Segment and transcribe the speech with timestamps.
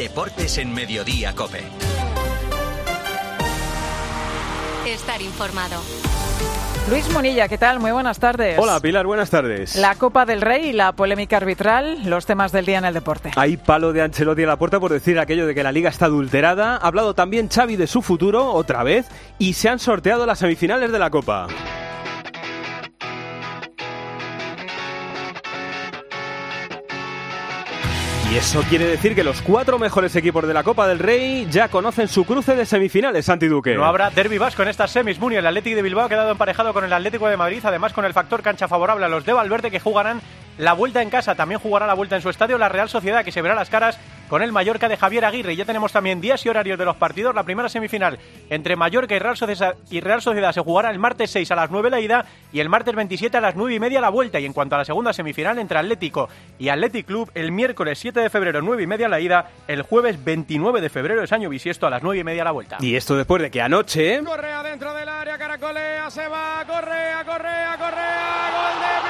[0.00, 1.62] Deportes en Mediodía Cope.
[4.86, 5.78] Estar informado.
[6.88, 7.80] Luis Monilla, ¿qué tal?
[7.80, 8.58] Muy buenas tardes.
[8.58, 9.76] Hola Pilar, buenas tardes.
[9.76, 13.32] La Copa del Rey y la polémica arbitral, los temas del día en el deporte.
[13.36, 16.06] Hay palo de Ancelotti a la puerta por decir aquello de que la liga está
[16.06, 16.76] adulterada.
[16.76, 19.06] Ha hablado también Xavi de su futuro, otra vez,
[19.38, 21.46] y se han sorteado las semifinales de la Copa.
[28.30, 31.66] Y eso quiere decir que los cuatro mejores equipos de la Copa del Rey ya
[31.66, 33.74] conocen su cruce de semifinales, Santi Duque.
[33.74, 35.18] No habrá derbi vasco en estas semis.
[35.18, 38.04] Muni, el Atlético de Bilbao ha quedado emparejado con el Atlético de Madrid, además con
[38.04, 40.20] el factor cancha favorable a los de Valverde que jugarán
[40.60, 41.34] la vuelta en casa.
[41.34, 43.98] También jugará la vuelta en su estadio la Real Sociedad, que se verá las caras
[44.28, 45.56] con el Mallorca de Javier Aguirre.
[45.56, 47.34] Ya tenemos también días y horarios de los partidos.
[47.34, 51.30] La primera semifinal entre Mallorca y Real Sociedad, y Real Sociedad se jugará el martes
[51.30, 54.00] 6 a las 9 la ida y el martes 27 a las 9 y media
[54.00, 54.38] la vuelta.
[54.38, 58.20] Y en cuanto a la segunda semifinal entre Atlético y Athletic Club, el miércoles 7
[58.20, 61.86] de febrero 9 y media la ida, el jueves 29 de febrero es año bisiesto
[61.86, 62.76] a las 9 y media la vuelta.
[62.80, 64.22] Y esto después de que anoche...
[64.22, 69.09] Correa dentro del área, caracolea, se va, Correa, Correa, Correa, gol de.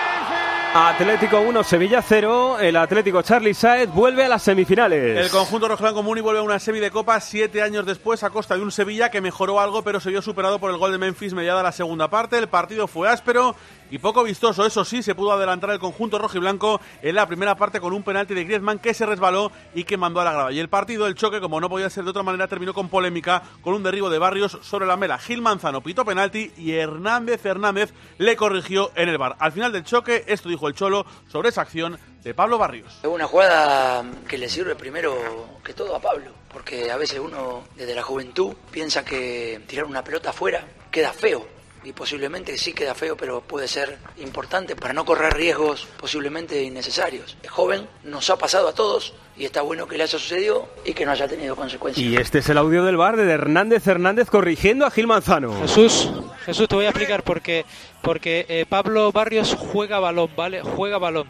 [0.72, 2.60] Atlético 1, Sevilla 0.
[2.60, 5.18] El Atlético Charlie Saez vuelve a las semifinales.
[5.18, 8.54] El conjunto rojiblanco Muni vuelve a una semi de Copa siete años después a costa
[8.54, 11.34] de un Sevilla que mejoró algo pero se vio superado por el gol de Memphis
[11.34, 12.38] mediada la segunda parte.
[12.38, 13.56] El partido fue áspero
[13.90, 14.64] y poco vistoso.
[14.64, 18.34] Eso sí, se pudo adelantar el conjunto rojiblanco en la primera parte con un penalti
[18.34, 20.52] de Griezmann que se resbaló y que mandó a la grava.
[20.52, 23.42] Y el partido, el choque, como no podía ser de otra manera, terminó con polémica
[23.62, 25.18] con un derribo de Barrios sobre la mela.
[25.18, 29.36] Gil Manzano pitó penalti y Hernández Hernández le corrigió en el bar.
[29.38, 32.98] Al final del choque, esto dijo el Cholo sobre esa acción de Pablo Barrios.
[33.02, 35.14] Es una jugada que le sirve primero
[35.64, 40.04] que todo a Pablo, porque a veces uno desde la juventud piensa que tirar una
[40.04, 45.04] pelota afuera queda feo y posiblemente sí queda feo, pero puede ser importante para no
[45.04, 47.36] correr riesgos posiblemente innecesarios.
[47.42, 50.92] Es joven, nos ha pasado a todos y está bueno que le haya sucedido y
[50.92, 52.06] que no haya tenido consecuencias.
[52.06, 55.58] Y este es el audio del bar de Hernández Hernández corrigiendo a Gil Manzano.
[55.62, 56.10] Jesús,
[56.44, 57.64] Jesús, te voy a explicar por qué.
[58.02, 60.62] Porque eh, Pablo Barrios juega balón, ¿vale?
[60.62, 61.28] Juega balón.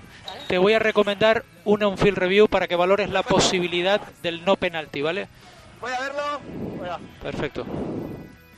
[0.49, 4.57] Te voy a recomendar una un field review para que valores la posibilidad del no
[4.57, 5.29] penalti, ¿vale?
[5.81, 6.99] Voy a verlo.
[7.23, 7.65] Perfecto.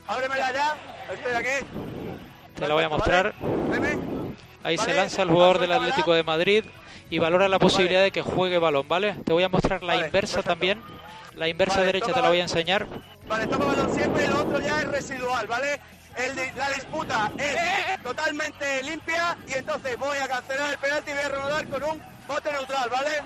[0.07, 0.75] Ábremela ya.
[1.13, 1.65] Estoy aquí.
[2.55, 3.33] Te la voy a mostrar.
[4.63, 6.65] Ahí se lanza el jugador del Atlético de Madrid
[7.09, 9.15] y valora la posibilidad de que juegue balón, ¿vale?
[9.25, 10.81] Te voy a mostrar la inversa también.
[11.35, 12.87] La inversa derecha te la voy a enseñar.
[13.27, 15.79] Vale, toma balón siempre y lo otro ya es residual, ¿vale?
[16.15, 21.23] El la disputa es totalmente limpia y entonces voy a cancelar el penalti y voy
[21.23, 23.21] a reanudar con un bote neutral, ¿vale?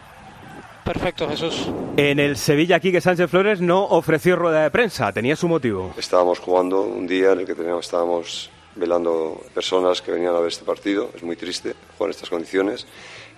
[0.87, 1.67] Perfecto, Jesús.
[1.97, 5.93] En el Sevilla, Quique Sánchez Flores no ofreció rueda de prensa, tenía su motivo.
[5.97, 10.47] Estábamos jugando un día en el que teníamos, estábamos velando personas que venían a ver
[10.47, 11.09] este partido.
[11.13, 12.87] Es muy triste jugar en estas condiciones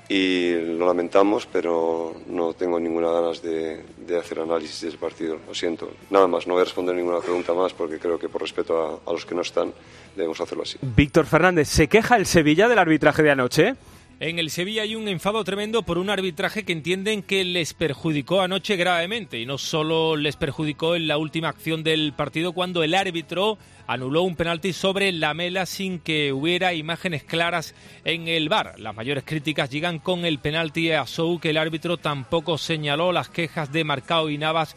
[0.08, 5.40] y lo lamentamos, pero no tengo ninguna ganas de, de hacer análisis del partido.
[5.48, 5.90] Lo siento.
[6.12, 9.10] Nada más, no voy a responder ninguna pregunta más porque creo que por respeto a,
[9.10, 9.74] a los que no están
[10.16, 10.78] debemos hacerlo así.
[10.82, 13.76] Víctor Fernández, ¿se queja el Sevilla del arbitraje de anoche?
[14.22, 18.42] En el Sevilla hay un enfado tremendo por un arbitraje que entienden que les perjudicó
[18.42, 22.96] anoche gravemente y no solo les perjudicó en la última acción del partido cuando el
[22.96, 23.58] árbitro
[23.88, 28.78] anuló un penalti sobre la mela sin que hubiera imágenes claras en el bar.
[28.78, 33.14] Las mayores críticas llegan con el penalti a Sou que el árbitro tampoco señaló.
[33.14, 34.76] Las quejas de Marcao y Navas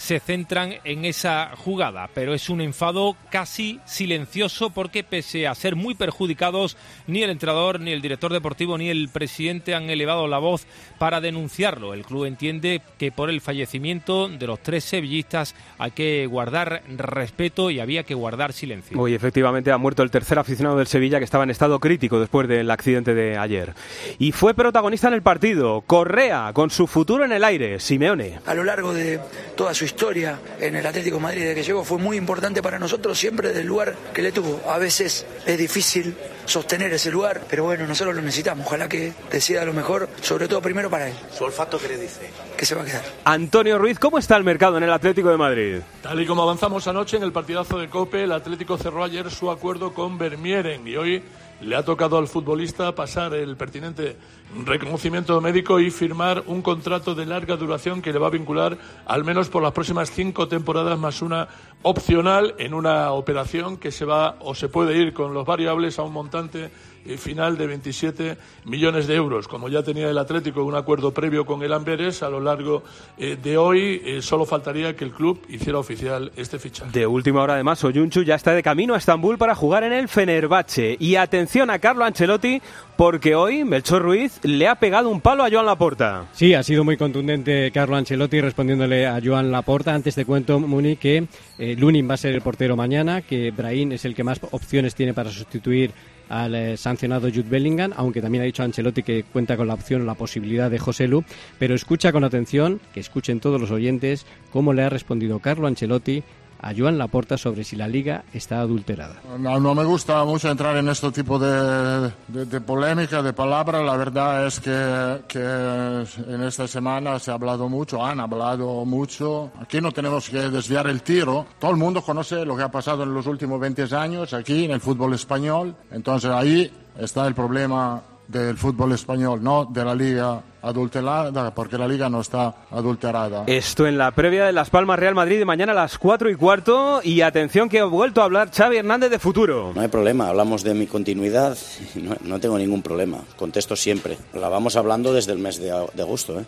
[0.00, 5.76] se centran en esa jugada, pero es un enfado casi silencioso porque pese a ser
[5.76, 10.38] muy perjudicados, ni el entrenador, ni el director deportivo, ni el presidente han elevado la
[10.38, 10.66] voz
[10.98, 11.92] para denunciarlo.
[11.92, 17.70] El club entiende que por el fallecimiento de los tres sevillistas hay que guardar respeto
[17.70, 18.98] y había que guardar silencio.
[18.98, 22.48] Hoy efectivamente ha muerto el tercer aficionado del Sevilla que estaba en estado crítico después
[22.48, 23.74] del accidente de ayer.
[24.18, 28.38] Y fue protagonista en el partido, Correa, con su futuro en el aire, Simeone.
[28.46, 29.20] A lo largo de
[29.56, 32.78] toda su historia en el Atlético de Madrid, desde que llegó, fue muy importante para
[32.78, 34.60] nosotros siempre del lugar que le tuvo.
[34.70, 38.66] A veces es difícil sostener ese lugar, pero bueno, nosotros lo necesitamos.
[38.66, 41.14] Ojalá que decida lo mejor, sobre todo primero para él.
[41.36, 42.30] ¿Su olfato qué le dice?
[42.56, 43.02] Que se va a quedar.
[43.24, 45.80] Antonio Ruiz, ¿cómo está el mercado en el Atlético de Madrid?
[46.02, 49.50] Tal y como avanzamos anoche en el partidazo de Cope, el Atlético cerró ayer su
[49.50, 51.22] acuerdo con Vermieren y hoy
[51.60, 54.16] le ha tocado al futbolista pasar el pertinente
[54.64, 59.24] reconocimiento médico y firmar un contrato de larga duración que le va a vincular al
[59.24, 61.48] menos por las próximas cinco temporadas más una
[61.82, 66.02] opcional en una operación que se va o se puede ir con los variables a
[66.02, 66.70] un montante
[67.18, 69.48] final de 27 millones de euros.
[69.48, 72.82] Como ya tenía el Atlético un acuerdo previo con el Amberes, a lo largo
[73.18, 76.90] eh, de hoy eh, solo faltaría que el club hiciera oficial este fichaje.
[76.92, 80.08] De última hora, además, Oyunchu ya está de camino a Estambul para jugar en el
[80.08, 80.96] Fenerbahce.
[80.98, 82.60] Y atención a Carlo Ancelotti,
[82.96, 86.26] porque hoy Melchor Ruiz le ha pegado un palo a Joan Laporta.
[86.32, 89.94] Sí, ha sido muy contundente Carlo Ancelotti respondiéndole a Joan Laporta.
[89.94, 91.26] Antes te cuento, Muni, que
[91.58, 94.94] eh, Lunin va a ser el portero mañana, que Brahim es el que más opciones
[94.94, 95.92] tiene para sustituir
[96.30, 100.02] al eh, sancionado Jude Bellingham, aunque también ha dicho Ancelotti que cuenta con la opción
[100.02, 101.24] o la posibilidad de José Lu.
[101.58, 106.22] Pero escucha con atención, que escuchen todos los oyentes, cómo le ha respondido Carlo Ancelotti
[106.62, 109.16] a Joan Laporta sobre si la liga está adulterada.
[109.38, 113.82] No, no me gusta mucho entrar en este tipo de, de, de polémica, de palabras.
[113.84, 119.50] La verdad es que, que, en esta semana se ha hablado mucho, han hablado mucho.
[119.60, 121.46] Aquí no tenemos que desviar el tiro.
[121.58, 124.72] Todo el mundo conoce lo que ha pasado en los últimos 20 años aquí en
[124.72, 125.74] el fútbol español.
[125.90, 131.88] Entonces ahí está el problema del fútbol español, no de la liga adulterada, porque la
[131.88, 133.44] liga no está adulterada.
[133.46, 136.36] Esto en la previa de Las Palmas Real Madrid de mañana a las 4 y
[136.36, 137.00] cuarto.
[137.02, 139.72] Y atención que ha vuelto a hablar Xavi Hernández de futuro.
[139.74, 141.56] No hay problema, hablamos de mi continuidad,
[141.96, 144.16] no, no tengo ningún problema, contesto siempre.
[144.34, 146.44] La vamos hablando desde el mes de, de agosto, ¿eh?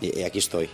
[0.00, 0.68] y, y aquí estoy.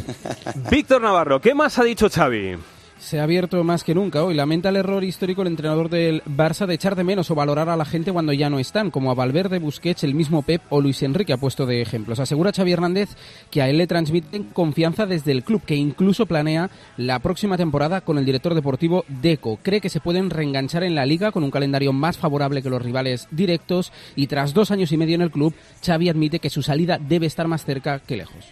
[0.70, 2.56] Víctor Navarro, ¿qué más ha dicho Xavi?
[3.04, 4.34] Se ha abierto más que nunca hoy.
[4.34, 7.76] Lamenta el error histórico el entrenador del Barça de echar de menos o valorar a
[7.76, 11.02] la gente cuando ya no están, como a Valverde, Busquets, el mismo Pep o Luis
[11.02, 12.18] Enrique ha puesto de ejemplos.
[12.18, 13.10] Asegura Xavi Hernández
[13.50, 18.00] que a él le transmiten confianza desde el club, que incluso planea la próxima temporada
[18.00, 19.58] con el director deportivo Deco.
[19.62, 22.82] Cree que se pueden reenganchar en la liga con un calendario más favorable que los
[22.82, 25.54] rivales directos y tras dos años y medio en el club,
[25.84, 28.46] Xavi admite que su salida debe estar más cerca que lejos.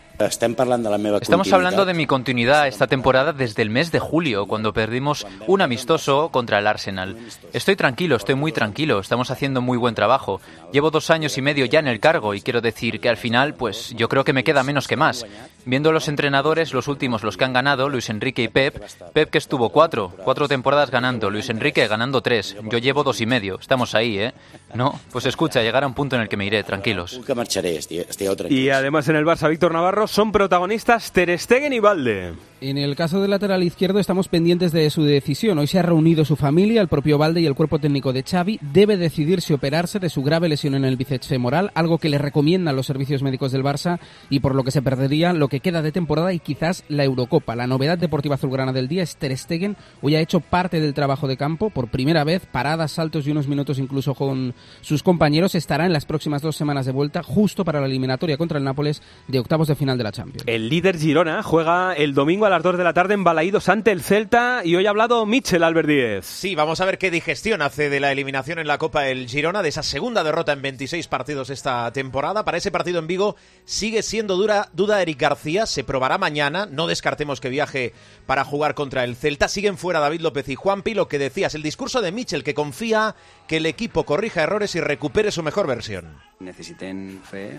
[1.20, 5.62] Estamos hablando de mi continuidad esta temporada desde el mes de julio, cuando perdimos un
[5.62, 7.17] amistoso contra el Arsenal.
[7.53, 10.41] Estoy tranquilo, estoy muy tranquilo, estamos haciendo muy buen trabajo.
[10.73, 13.55] Llevo dos años y medio ya en el cargo y quiero decir que al final,
[13.55, 15.26] pues yo creo que me queda menos que más.
[15.64, 18.82] Viendo los entrenadores, los últimos, los que han ganado, Luis Enrique y Pep,
[19.12, 23.26] Pep que estuvo cuatro, cuatro temporadas ganando, Luis Enrique ganando tres, yo llevo dos y
[23.26, 24.35] medio, estamos ahí, ¿eh?
[24.83, 27.15] No, pues escucha, llegará un punto en el que me iré, tranquilos.
[27.15, 31.73] Nunca marcharé, estoy, estoy Y además en el Barça, Víctor Navarro son protagonistas Ter Stegen
[31.73, 32.33] y Valde.
[32.62, 35.59] En el caso del lateral izquierdo estamos pendientes de su decisión.
[35.59, 38.61] Hoy se ha reunido su familia, el propio Valde y el cuerpo técnico de Xavi.
[38.62, 42.19] Debe decidir si operarse de su grave lesión en el bíceps femoral, algo que le
[42.19, 43.99] recomiendan los servicios médicos del Barça
[44.31, 47.56] y por lo que se perdería lo que queda de temporada y quizás la Eurocopa.
[47.56, 49.76] La novedad deportiva azulgrana del día es Ter Stegen.
[50.00, 53.49] Hoy ha hecho parte del trabajo de campo por primera vez, paradas, saltos y unos
[53.49, 55.56] minutos incluso con sus compañeros.
[55.56, 59.03] Estará en las próximas dos semanas de vuelta, justo para la eliminatoria contra el Nápoles
[59.26, 60.44] de octavos de final de la Champions.
[60.47, 63.93] El líder Girona juega el domingo a las 2 de la tarde en Balaídos ante
[63.93, 66.23] el Celta y hoy ha hablado Michel Albert.
[66.23, 69.63] Sí, vamos a ver qué digestión hace de la eliminación en la Copa el Girona,
[69.63, 72.45] de esa segunda derrota en 26 partidos esta temporada.
[72.45, 76.87] Para ese partido en Vigo sigue siendo dura duda Eric García, se probará mañana, no
[76.87, 77.95] descartemos que viaje
[78.27, 79.49] para jugar contra el Celta.
[79.49, 83.17] Siguen fuera David López y Juanpi, lo que decías, el discurso de Michel que confía
[83.53, 86.07] que el equipo corrija errores y recupere su mejor versión.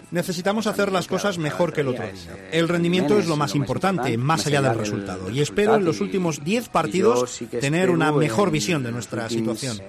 [0.09, 2.35] Necesitamos hacer las cosas mejor que el otro día.
[2.51, 5.29] El rendimiento es lo más importante, más allá del resultado.
[5.29, 9.79] Y espero en los últimos 10 partidos tener una mejor visión de nuestra situación.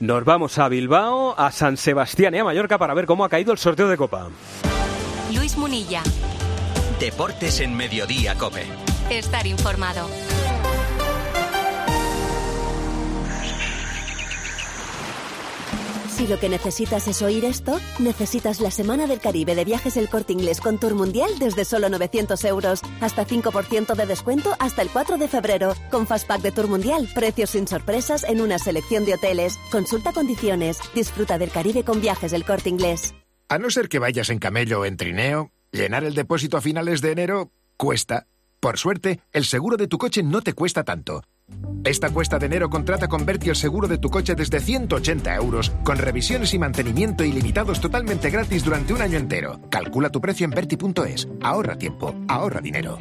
[0.00, 3.52] Nos vamos a Bilbao, a San Sebastián y a Mallorca para ver cómo ha caído
[3.52, 4.28] el sorteo de Copa.
[5.34, 6.02] Luis Munilla.
[7.00, 8.64] Deportes en Mediodía, Cope.
[9.08, 10.10] Estar informado.
[16.14, 20.08] Si lo que necesitas es oír esto, necesitas la Semana del Caribe de Viajes El
[20.08, 22.82] Corte Inglés con Tour Mundial desde solo 900 euros.
[23.00, 25.74] Hasta 5% de descuento hasta el 4 de febrero.
[25.90, 29.58] Con Fastpack de Tour Mundial, precios sin sorpresas en una selección de hoteles.
[29.72, 30.78] Consulta condiciones.
[30.94, 33.12] Disfruta del Caribe con Viajes El Corte Inglés.
[33.48, 37.00] A no ser que vayas en camello o en trineo, llenar el depósito a finales
[37.00, 38.28] de enero cuesta.
[38.60, 41.24] Por suerte, el seguro de tu coche no te cuesta tanto.
[41.84, 45.70] Esta cuesta de enero contrata con Berti el seguro de tu coche desde 180 euros,
[45.84, 49.60] con revisiones y mantenimiento ilimitados totalmente gratis durante un año entero.
[49.70, 51.28] Calcula tu precio en Berti.es.
[51.42, 52.96] Ahorra tiempo, ahorra dinero.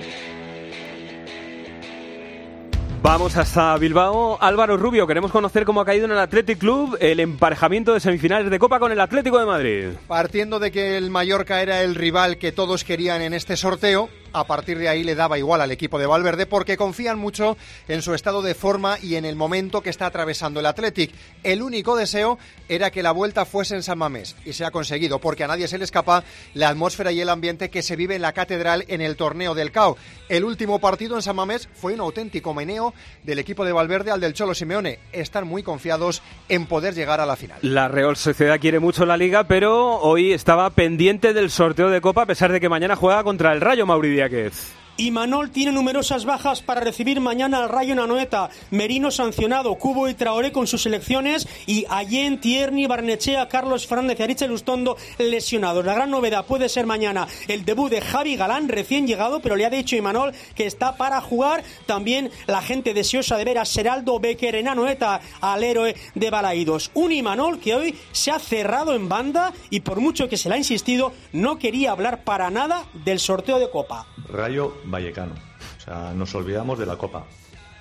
[3.02, 4.38] Vamos hasta Bilbao.
[4.42, 8.50] Álvaro Rubio, queremos conocer cómo ha caído en el Athletic Club el emparejamiento de semifinales
[8.50, 9.88] de Copa con el Atlético de Madrid.
[10.08, 14.46] Partiendo de que el Mallorca era el rival que todos querían en este sorteo, a
[14.46, 18.14] partir de ahí le daba igual al equipo de Valverde porque confían mucho en su
[18.14, 21.12] estado de forma y en el momento que está atravesando el Athletic.
[21.44, 22.38] El único deseo
[22.68, 25.68] era que la vuelta fuese en San Mamés y se ha conseguido porque a nadie
[25.68, 26.24] se le escapa
[26.54, 29.72] la atmósfera y el ambiente que se vive en la catedral en el torneo del
[29.72, 29.98] CAO.
[30.30, 34.20] El último partido en San Mamés fue un auténtico meneo del equipo de Valverde al
[34.20, 35.00] del Cholo Simeone.
[35.12, 37.60] Están muy confiados en poder llegar a la final.
[37.62, 42.24] La Real Sociedad quiere mucho la liga, pero hoy estaba pendiente del sorteo de Copa
[42.24, 43.86] a pesar de que mañana juega contra el Rayo
[44.24, 44.72] Mauridiáquez.
[44.80, 48.50] Y Manol tiene numerosas bajas para recibir mañana al Rayo Nanoeta.
[48.72, 54.24] Merino sancionado, Cubo y Traoré con sus selecciones y Allen, Tierney, Barnechea, Carlos Fernández y
[54.24, 55.86] Aricha Lustondo lesionados.
[55.86, 59.66] La gran novedad puede ser mañana el debut de Javi Galán, recién llegado, pero le
[59.66, 61.64] ha dicho Imanol que está para jugar.
[61.86, 66.92] También la gente deseosa de ver a Seraldo Becker en Anoeta, al héroe de Balaídos.
[66.94, 70.56] Un Imanol que hoy se ha cerrado en banda y por mucho que se le
[70.56, 74.08] ha insistido, no quería hablar para nada del sorteo de Copa.
[74.30, 75.34] Rayo Vallecano.
[75.78, 77.26] O sea, nos olvidamos de la Copa.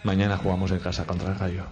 [0.04, 1.64] Mañana jugamos en casa contra el Rayo.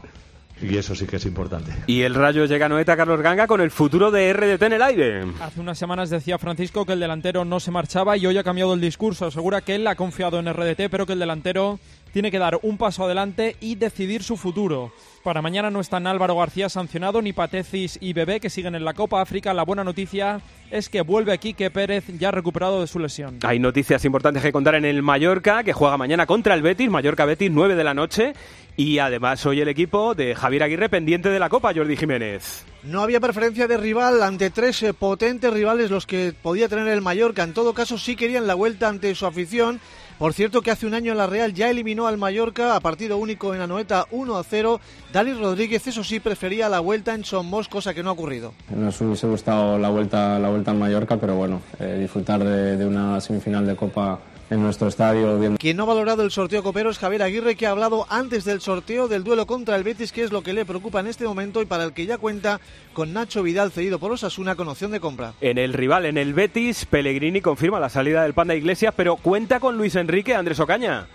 [0.63, 1.73] Y eso sí que es importante.
[1.87, 5.25] Y el Rayo llega Noeta Carlos Ganga con el futuro de RDT en el aire.
[5.41, 8.75] Hace unas semanas decía Francisco que el delantero no se marchaba y hoy ha cambiado
[8.75, 9.27] el discurso.
[9.27, 11.79] Asegura que él ha confiado en RDT, pero que el delantero
[12.13, 14.93] tiene que dar un paso adelante y decidir su futuro.
[15.23, 18.95] Para mañana no están Álvaro García sancionado, ni Patecis y Bebé que siguen en la
[18.95, 19.53] Copa África.
[19.53, 23.39] La buena noticia es que vuelve Quique Pérez ya recuperado de su lesión.
[23.43, 27.27] Hay noticias importantes que contar en el Mallorca, que juega mañana contra el Betis, Mallorca
[27.27, 28.33] Betis, 9 de la noche.
[28.79, 32.65] Y además hoy el equipo de Javier Aguirre pendiente de la Copa, Jordi Jiménez.
[32.83, 37.03] No había preferencia de rival ante tres eh, potentes rivales los que podía tener el
[37.03, 37.43] Mallorca.
[37.43, 39.81] En todo caso sí querían la vuelta ante su afición
[40.21, 43.55] por cierto que hace un año la Real ya eliminó al Mallorca a partido único
[43.55, 44.79] en Anoeta 1 a 0.
[45.15, 48.53] Dani Rodríguez, eso sí, prefería la vuelta en Somos, cosa que no ha ocurrido.
[48.69, 53.19] Nos hubiese gustado la vuelta, la vuelta al Mallorca, pero bueno, eh, disfrutar de una
[53.23, 55.39] semifinal de Copa en nuestro estadio.
[55.39, 55.59] Viendo...
[55.59, 58.61] Quien no ha valorado el sorteo copero es Javier Aguirre, que ha hablado antes del
[58.61, 61.63] sorteo del duelo contra el Betis, que es lo que le preocupa en este momento
[61.63, 62.61] y para el que ya cuenta
[62.93, 65.35] con Nacho Vidal cedido por Osasuna con opción de compra.
[65.41, 69.61] En el rival, en el Betis, Pellegrini confirma la salida del Panda Iglesias, pero cuenta
[69.61, 71.07] con Luis Enrique Andrés Ocaña.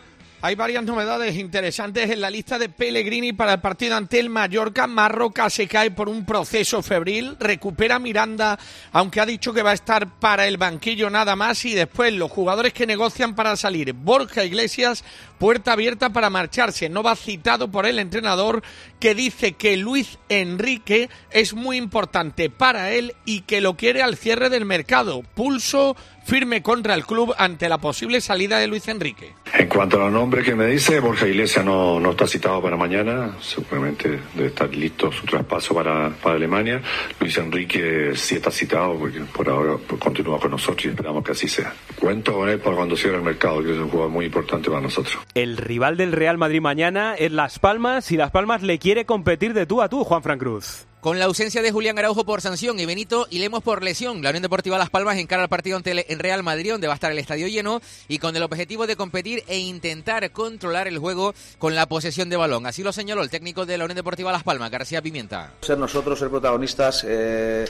[0.46, 4.86] Hay varias novedades interesantes en la lista de Pellegrini para el partido ante el Mallorca.
[4.86, 8.60] Marroca se cae por un proceso febril, recupera Miranda,
[8.92, 11.66] aunque ha dicho que va a estar para el banquillo nada más.
[11.66, 13.94] Y después los jugadores que negocian para salir.
[13.94, 15.04] Borja Iglesias,
[15.38, 16.90] puerta abierta para marcharse.
[16.90, 18.64] No va citado por el entrenador
[19.00, 24.18] que dice que Luis Enrique es muy importante para él y que lo quiere al
[24.18, 25.24] cierre del mercado.
[25.34, 29.34] Pulso firme contra el club ante la posible salida de Luis Enrique.
[29.54, 32.76] En cuanto a los nombres que me dice, Borja Iglesias no, no está citado para
[32.76, 36.82] mañana, seguramente debe estar listo su traspaso para, para Alemania.
[37.20, 41.48] Luis Enrique sí está citado porque por ahora continúa con nosotros y esperamos que así
[41.48, 41.74] sea.
[42.00, 44.82] Cuento con él para cuando cierre el mercado, que es un jugador muy importante para
[44.82, 45.20] nosotros.
[45.36, 49.54] El rival del Real Madrid mañana es Las Palmas y Las Palmas le quiere competir
[49.54, 50.88] de tú a tú, Juan Fran Cruz.
[51.06, 54.32] Con la ausencia de Julián Araujo por sanción y Benito y Lemos por lesión, la
[54.32, 57.12] Unión Deportiva Las Palmas encara el partido ante el Real Madrid, donde va a estar
[57.12, 61.76] el estadio lleno, y con el objetivo de competir e intentar controlar el juego con
[61.76, 62.66] la posesión de balón.
[62.66, 65.52] Así lo señaló el técnico de la Unión Deportiva Las Palmas, García Pimienta.
[65.62, 67.66] Ser nosotros, ser protagonistas, eh,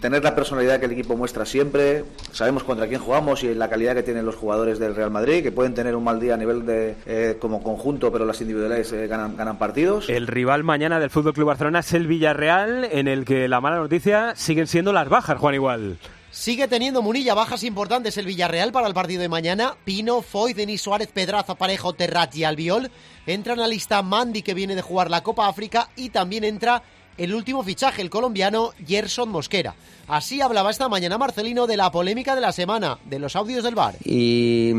[0.00, 3.96] tener la personalidad que el equipo muestra siempre, sabemos contra quién jugamos y la calidad
[3.96, 6.64] que tienen los jugadores del Real Madrid, que pueden tener un mal día a nivel
[6.64, 10.08] de eh, como conjunto, pero las individuales eh, ganan, ganan partidos.
[10.08, 13.76] El rival mañana del Fútbol Club Barcelona es el Villarreal, en el que la mala
[13.76, 15.98] noticia siguen siendo las bajas, Juan Igual.
[16.30, 19.74] Sigue teniendo Munilla bajas importantes el Villarreal para el partido de mañana.
[19.84, 22.90] Pino, Foy, Denis Suárez, Pedraza, Parejo, Terrat y Albiol.
[23.26, 26.82] Entra en la lista Mandy que viene de jugar la Copa África y también entra
[27.16, 29.74] el último fichaje, el colombiano Gerson Mosquera.
[30.06, 33.74] Así hablaba esta mañana Marcelino de la polémica de la semana, de los audios del
[33.74, 33.96] bar.
[34.04, 34.72] Y,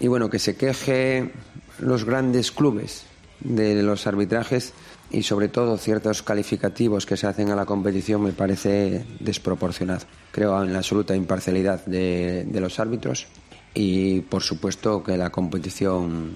[0.00, 1.30] y bueno, que se queje
[1.78, 3.04] los grandes clubes
[3.40, 4.72] de los arbitrajes
[5.10, 10.06] y sobre todo ciertos calificativos que se hacen a la competición me parece desproporcionado.
[10.32, 13.26] Creo en la absoluta imparcialidad de, de los árbitros
[13.74, 16.32] y por supuesto que la competición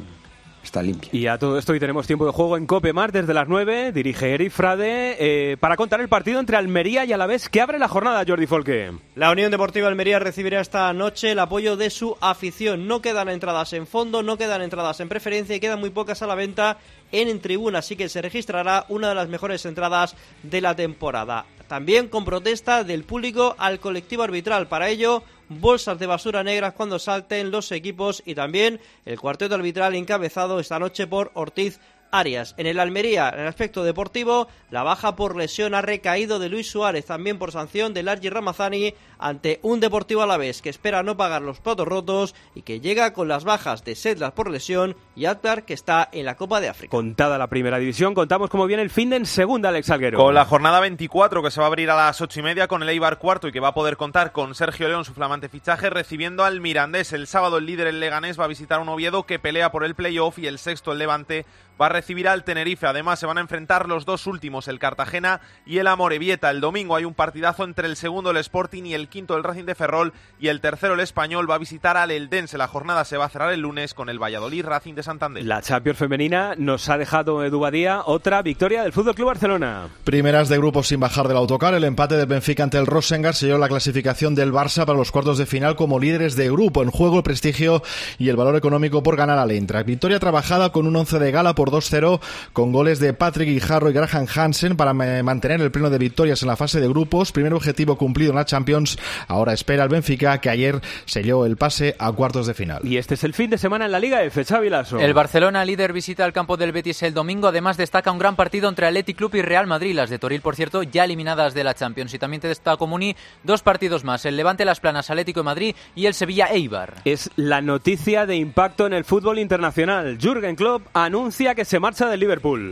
[0.63, 1.11] está limpia.
[1.13, 3.93] Y a todo esto hoy tenemos tiempo de juego en Cope Mar desde las 9.
[3.93, 7.89] Dirige Eric Frade eh, para contar el partido entre Almería y Alavés que abre la
[7.89, 8.93] jornada, Jordi Folke.
[9.15, 12.87] La Unión Deportiva Almería recibirá esta noche el apoyo de su afición.
[12.87, 16.27] No quedan entradas en fondo, no quedan entradas en preferencia y quedan muy pocas a
[16.27, 16.79] la venta
[17.13, 21.47] en, tribuna, así que se registrará una de las mejores entradas de la temporada.
[21.69, 24.67] También con protesta del público al colectivo arbitral.
[24.67, 29.95] Para ello, bolsas de basura negras cuando salten los equipos y también el cuarteto arbitral
[29.95, 31.79] encabezado esta noche por Ortiz
[32.11, 32.55] Arias.
[32.57, 36.71] En el Almería, en el aspecto deportivo, la baja por lesión ha recaído de Luis
[36.71, 41.03] Suárez, también por sanción de Largi Ramazani ante un Deportivo a la vez que espera
[41.03, 44.97] no pagar los platos rotos y que llega con las bajas de Sedlas por lesión
[45.15, 46.91] y Atlar que está en la Copa de África.
[46.91, 50.19] Contada la primera división, contamos cómo viene el fin de en segunda, Alex Alguero.
[50.19, 52.83] Con la jornada 24 que se va a abrir a las ocho y media con
[52.83, 55.91] el Eibar cuarto y que va a poder contar con Sergio León, su flamante fichaje,
[55.91, 57.13] recibiendo al Mirandés.
[57.13, 59.95] El sábado el líder, el Leganés, va a visitar un Oviedo que pelea por el
[59.95, 61.45] playoff y el sexto, el Levante,
[61.81, 62.87] va a recibir al Tenerife.
[62.87, 66.51] Además, se van a enfrentar los dos últimos, el Cartagena y el Amorebieta.
[66.51, 69.65] El domingo hay un partidazo entre el segundo, el Sporting, y el quinto, el Racing
[69.65, 70.13] de Ferrol.
[70.39, 72.59] Y el tercero, el Español, va a visitar al Eldense.
[72.59, 75.45] La jornada se va a cerrar el lunes con el Valladolid Racing de Santander.
[75.45, 79.89] La Champions femenina nos ha dejado Edu Badía otra victoria del Fútbol Club Barcelona.
[80.05, 81.75] Primeras de grupo sin bajar del autocar.
[81.75, 85.39] El empate del Benfica ante el Rosengar selló la clasificación del Barça para los cuartos
[85.39, 86.83] de final como líderes de grupo.
[86.83, 87.83] En juego el prestigio
[88.19, 89.87] y el valor económico por ganar al Eintracht.
[89.87, 92.21] Victoria trabajada con un 11 de gala por 2-0
[92.53, 96.49] con goles de Patrick Guijarro y Graham Hansen para mantener el pleno de victorias en
[96.49, 97.33] la fase de grupos.
[97.33, 98.99] Primer objetivo cumplido en la Champions.
[99.29, 102.81] Ahora espera el Benfica, que ayer selló el pase a cuartos de final.
[102.85, 104.99] Y este es el fin de semana en la Liga F, Xavi Lasso.
[104.99, 107.49] El Barcelona, líder, visita el campo del Betis el domingo.
[107.49, 109.95] Además, destaca un gran partido entre Athletic Club y Real Madrid.
[109.95, 112.15] Las de Toril, por cierto, ya eliminadas de la Champions.
[112.15, 114.25] Y también te destaca Muni dos partidos más.
[114.25, 116.95] El Levante Las Planas, Atlético de Madrid y el Sevilla Eibar.
[117.05, 120.19] Es la noticia de impacto en el fútbol internacional.
[120.21, 122.71] Jürgen Klopp anuncia que se marcha del Liverpool.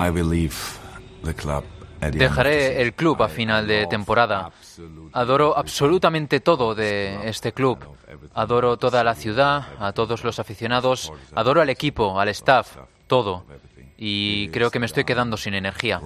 [2.01, 4.53] Dejaré el club a final de temporada.
[5.13, 7.79] Adoro absolutamente todo de este club.
[8.35, 12.77] Adoro toda la ciudad, a todos los aficionados, adoro al equipo, al staff,
[13.07, 13.45] todo
[14.01, 16.01] y creo que me estoy quedando sin energía.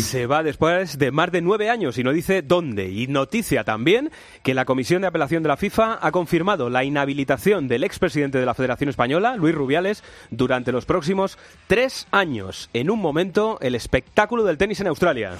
[0.00, 2.88] Se va después de más de nueve años y no dice dónde.
[2.88, 4.10] Y noticia también
[4.42, 8.46] que la Comisión de Apelación de la FIFA ha confirmado la inhabilitación del expresidente de
[8.46, 11.36] la Federación Española, Luis Rubiales, durante los próximos
[11.66, 12.70] tres años.
[12.72, 15.32] En un momento, el espectáculo del tenis en Australia.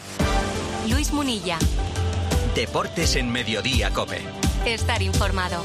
[0.90, 1.58] Luis Munilla.
[2.54, 4.20] Deportes en Mediodía, Cope.
[4.66, 5.64] Estar informado.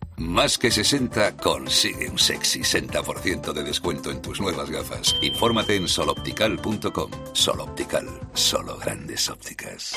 [0.17, 5.15] Más que 60 consigue un sexy 60% de descuento en tus nuevas gafas.
[5.21, 7.11] Infórmate en soloptical.com.
[7.33, 9.95] Soloptical, solo grandes ópticas.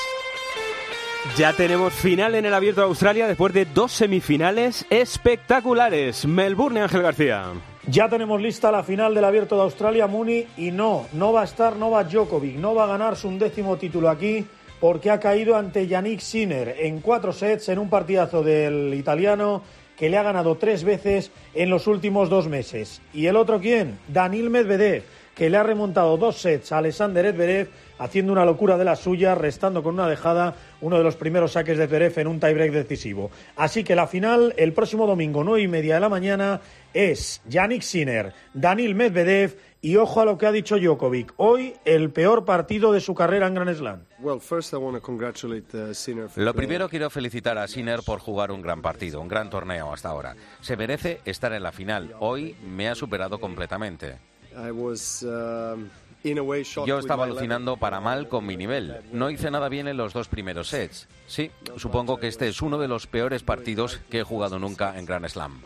[1.37, 6.25] Ya tenemos final en el Abierto de Australia después de dos semifinales espectaculares.
[6.25, 7.53] Melbourne Ángel García.
[7.87, 11.45] Ya tenemos lista la final del Abierto de Australia, Muni, y no, no va a
[11.45, 14.45] estar Novak Djokovic, no va a ganar su undécimo título aquí
[14.79, 19.63] porque ha caído ante Yannick Sinner en cuatro sets en un partidazo del italiano
[19.97, 23.01] que le ha ganado tres veces en los últimos dos meses.
[23.13, 23.97] ¿Y el otro quién?
[24.07, 25.03] Danil Medvedev,
[25.35, 29.35] que le ha remontado dos sets a Alexander Edverev, haciendo una locura de la suya,
[29.35, 33.31] restando con una dejada uno de los primeros saques de Edverev en un tiebreak decisivo.
[33.55, 36.61] Así que la final, el próximo domingo, nueve y media de la mañana,
[36.93, 41.35] es Yannick Sinner, Danil Medvedev y ojo a lo que ha dicho Djokovic.
[41.37, 43.99] Hoy el peor partido de su carrera en Grand Slam.
[44.19, 44.39] Uh,
[46.37, 50.09] lo primero quiero felicitar a Sinner por jugar un gran partido, un gran torneo hasta
[50.09, 50.35] ahora.
[50.61, 52.15] Se merece estar en la final.
[52.19, 54.17] Hoy me ha superado completamente.
[54.57, 55.89] Um,
[56.87, 59.03] Yo estaba alucinando para mal con mi nivel.
[59.13, 61.07] No hice nada bien en los dos primeros sets.
[61.27, 65.05] Sí, supongo que este es uno de los peores partidos que he jugado nunca en
[65.05, 65.61] Grand Slam.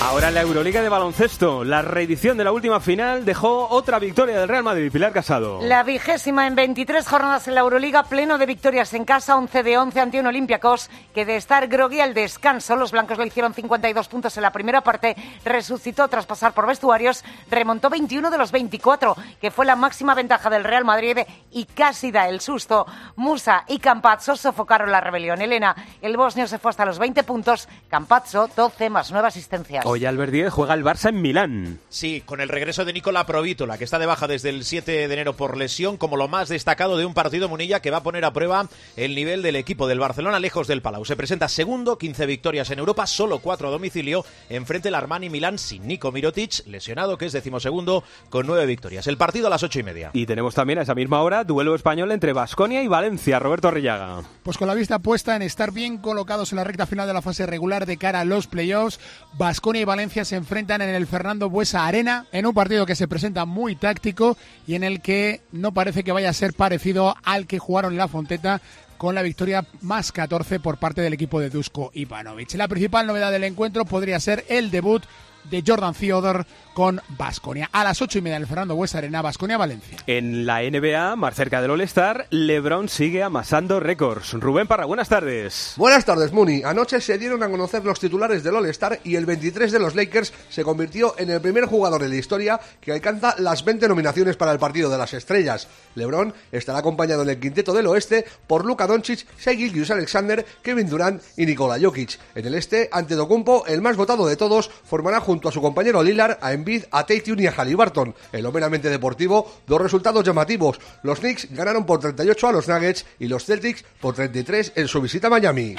[0.00, 1.64] Ahora la Euroliga de baloncesto.
[1.64, 4.92] La reedición de la última final dejó otra victoria del Real Madrid.
[4.92, 5.58] Pilar Casado.
[5.60, 9.76] La vigésima en 23 jornadas en la Euroliga, pleno de victorias en casa, 11 de
[9.76, 14.06] 11 ante un Olympiacos que de estar grogui al descanso, los blancos le hicieron 52
[14.06, 19.16] puntos en la primera parte, resucitó tras pasar por vestuarios, remontó 21 de los 24,
[19.40, 21.18] que fue la máxima ventaja del Real Madrid
[21.50, 22.86] y casi da el susto.
[23.16, 25.42] Musa y Campazzo sofocaron la rebelión.
[25.42, 29.87] Elena, el bosnio se fue hasta los 20 puntos, Campazzo 12 más 9 asistencias.
[29.90, 31.78] Hoy Albert Díez juega el Barça en Milán.
[31.88, 35.14] Sí, con el regreso de Nicola Provítola, que está de baja desde el 7 de
[35.14, 38.26] enero por lesión, como lo más destacado de un partido Munilla que va a poner
[38.26, 41.06] a prueba el nivel del equipo del Barcelona lejos del Palau.
[41.06, 45.56] Se presenta segundo, 15 victorias en Europa, solo 4 a domicilio, enfrente el Armani Milán
[45.56, 49.06] sin Nico Mirotic, lesionado, que es decimosegundo, con 9 victorias.
[49.06, 50.10] El partido a las 8 y media.
[50.12, 53.38] Y tenemos también a esa misma hora duelo español entre Basconia y Valencia.
[53.38, 54.20] Roberto Rillaga.
[54.42, 57.22] Pues con la vista puesta en estar bien colocados en la recta final de la
[57.22, 59.00] fase regular de cara a los playoffs,
[59.32, 63.08] Basconia y Valencia se enfrentan en el Fernando Buesa Arena en un partido que se
[63.08, 64.36] presenta muy táctico
[64.66, 67.98] y en el que no parece que vaya a ser parecido al que jugaron en
[67.98, 68.60] la Fonteta
[68.96, 72.54] con la victoria más 14 por parte del equipo de Dusko Ivanovic.
[72.54, 75.04] La principal novedad del encuentro podría ser el debut
[75.50, 77.68] de Jordan Theodore con Basconia.
[77.72, 79.98] A las ocho y media el Fernando Buesa Arena, Basconia Valencia.
[80.06, 84.34] En la NBA, más cerca del All-Star, LeBron sigue amasando récords.
[84.34, 85.74] Rubén Parra, buenas tardes.
[85.76, 86.62] Buenas tardes, Muni.
[86.62, 90.32] Anoche se dieron a conocer los titulares del All-Star y el 23 de los Lakers
[90.50, 94.52] se convirtió en el primer jugador de la historia que alcanza las 20 nominaciones para
[94.52, 95.66] el partido de las estrellas.
[95.96, 101.22] LeBron estará acompañado en el quinteto del oeste por Luka Doncic, Shai Alexander, Kevin Durant
[101.36, 102.18] y Nikola Jokic.
[102.34, 106.02] En el este, ante Documpo, el más votado de todos, formará junto a su compañero
[106.02, 108.14] Lillard a Embiid, a Tatum y a Halliburton.
[108.32, 108.50] En lo
[108.90, 110.80] deportivo, dos resultados llamativos.
[111.02, 115.00] Los Knicks ganaron por 38 a los Nuggets y los Celtics por 33 en su
[115.00, 115.76] visita a Miami.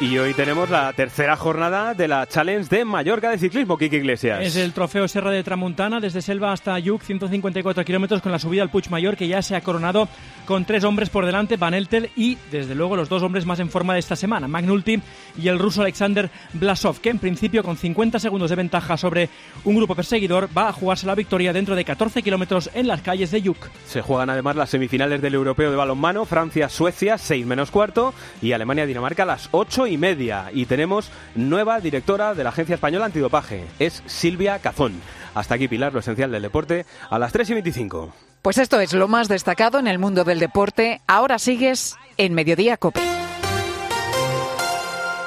[0.00, 4.40] Y hoy tenemos la tercera jornada de la Challenge de Mallorca de ciclismo, Kiki Iglesias.
[4.42, 8.62] Es el trofeo Serra de Tramuntana, desde Selva hasta Yuc, 154 kilómetros con la subida
[8.62, 10.08] al Puig Mayor, que ya se ha coronado
[10.46, 13.70] con tres hombres por delante, Van Eltel y, desde luego, los dos hombres más en
[13.70, 15.00] forma de esta semana, Magnulti
[15.40, 19.30] y el ruso Alexander Blasov, que en principio, con 50 segundos de ventaja sobre
[19.62, 23.30] un grupo perseguidor, va a jugarse la victoria dentro de 14 kilómetros en las calles
[23.30, 23.68] de Yuc.
[23.86, 29.22] Se juegan además las semifinales del Europeo de Balonmano, Francia-Suecia, 6 menos cuarto, y Alemania-Dinamarca
[29.22, 30.50] a las 8 y media.
[30.52, 35.00] Y tenemos nueva directora de la Agencia Española Antidopaje, es Silvia Cazón.
[35.34, 38.14] Hasta aquí, Pilar, lo esencial del deporte, a las 3 y 25.
[38.42, 41.00] Pues esto es lo más destacado en el mundo del deporte.
[41.06, 43.00] Ahora sigues en Mediodía Cope.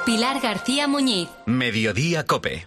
[0.06, 1.28] Pilar García Muñiz.
[1.44, 2.66] Mediodía Cope.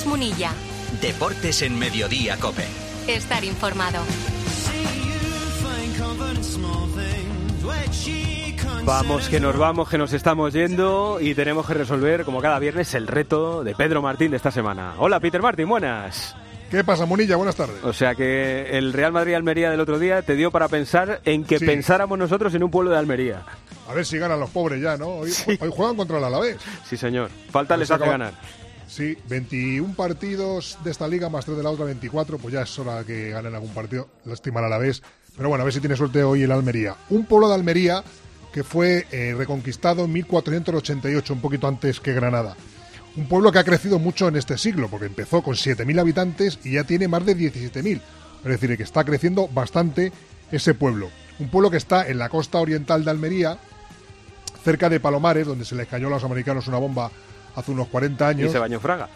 [0.00, 0.52] Luis Munilla.
[1.02, 2.64] Deportes en Mediodía Cope.
[3.06, 4.02] Estar informado.
[8.84, 12.94] Vamos, que nos vamos, que nos estamos yendo y tenemos que resolver, como cada viernes,
[12.94, 14.94] el reto de Pedro Martín de esta semana.
[14.98, 16.34] Hola, Peter Martín, buenas.
[16.70, 17.36] ¿Qué pasa, Munilla?
[17.36, 17.76] Buenas tardes.
[17.84, 21.58] O sea que el Real Madrid-Almería del otro día te dio para pensar en que
[21.58, 21.66] Sí.
[21.66, 23.42] pensáramos nosotros en un pueblo de Almería.
[23.88, 25.08] A ver si ganan los pobres ya, ¿no?
[25.08, 26.56] Hoy, hoy juegan contra el Alavés.
[26.88, 27.30] Sí, señor.
[27.50, 28.32] Falta les hace ganar.
[28.90, 32.76] Sí, 21 partidos de esta liga más 3 de la otra 24, pues ya es
[32.76, 34.08] hora que ganen algún partido.
[34.24, 35.00] Lástima el Alavés.
[35.36, 36.96] Pero bueno, a ver si tiene suerte hoy el Almería.
[37.08, 38.02] Un pueblo de Almería
[38.52, 42.56] que fue eh, reconquistado en 1488, un poquito antes que Granada.
[43.14, 46.72] Un pueblo que ha crecido mucho en este siglo, porque empezó con 7.000 habitantes y
[46.72, 48.00] ya tiene más de 17.000.
[48.42, 50.12] Es decir, que está creciendo bastante
[50.50, 51.10] ese pueblo.
[51.38, 53.56] Un pueblo que está en la costa oriental de Almería,
[54.64, 57.12] cerca de Palomares, donde se les cayó a los americanos una bomba
[57.60, 58.48] hace unos 40 años.
[58.48, 59.08] Y se bañó Fraga.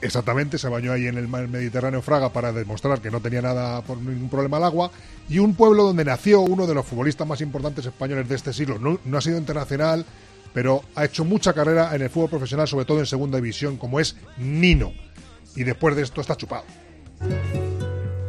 [0.00, 3.80] Exactamente, se bañó ahí en el mar Mediterráneo Fraga para demostrar que no tenía nada
[3.82, 4.90] por ningún problema al agua.
[5.28, 8.78] Y un pueblo donde nació uno de los futbolistas más importantes españoles de este siglo.
[8.78, 10.04] No, no ha sido internacional,
[10.52, 13.98] pero ha hecho mucha carrera en el fútbol profesional, sobre todo en segunda división, como
[13.98, 14.92] es Nino.
[15.56, 16.64] Y después de esto está chupado.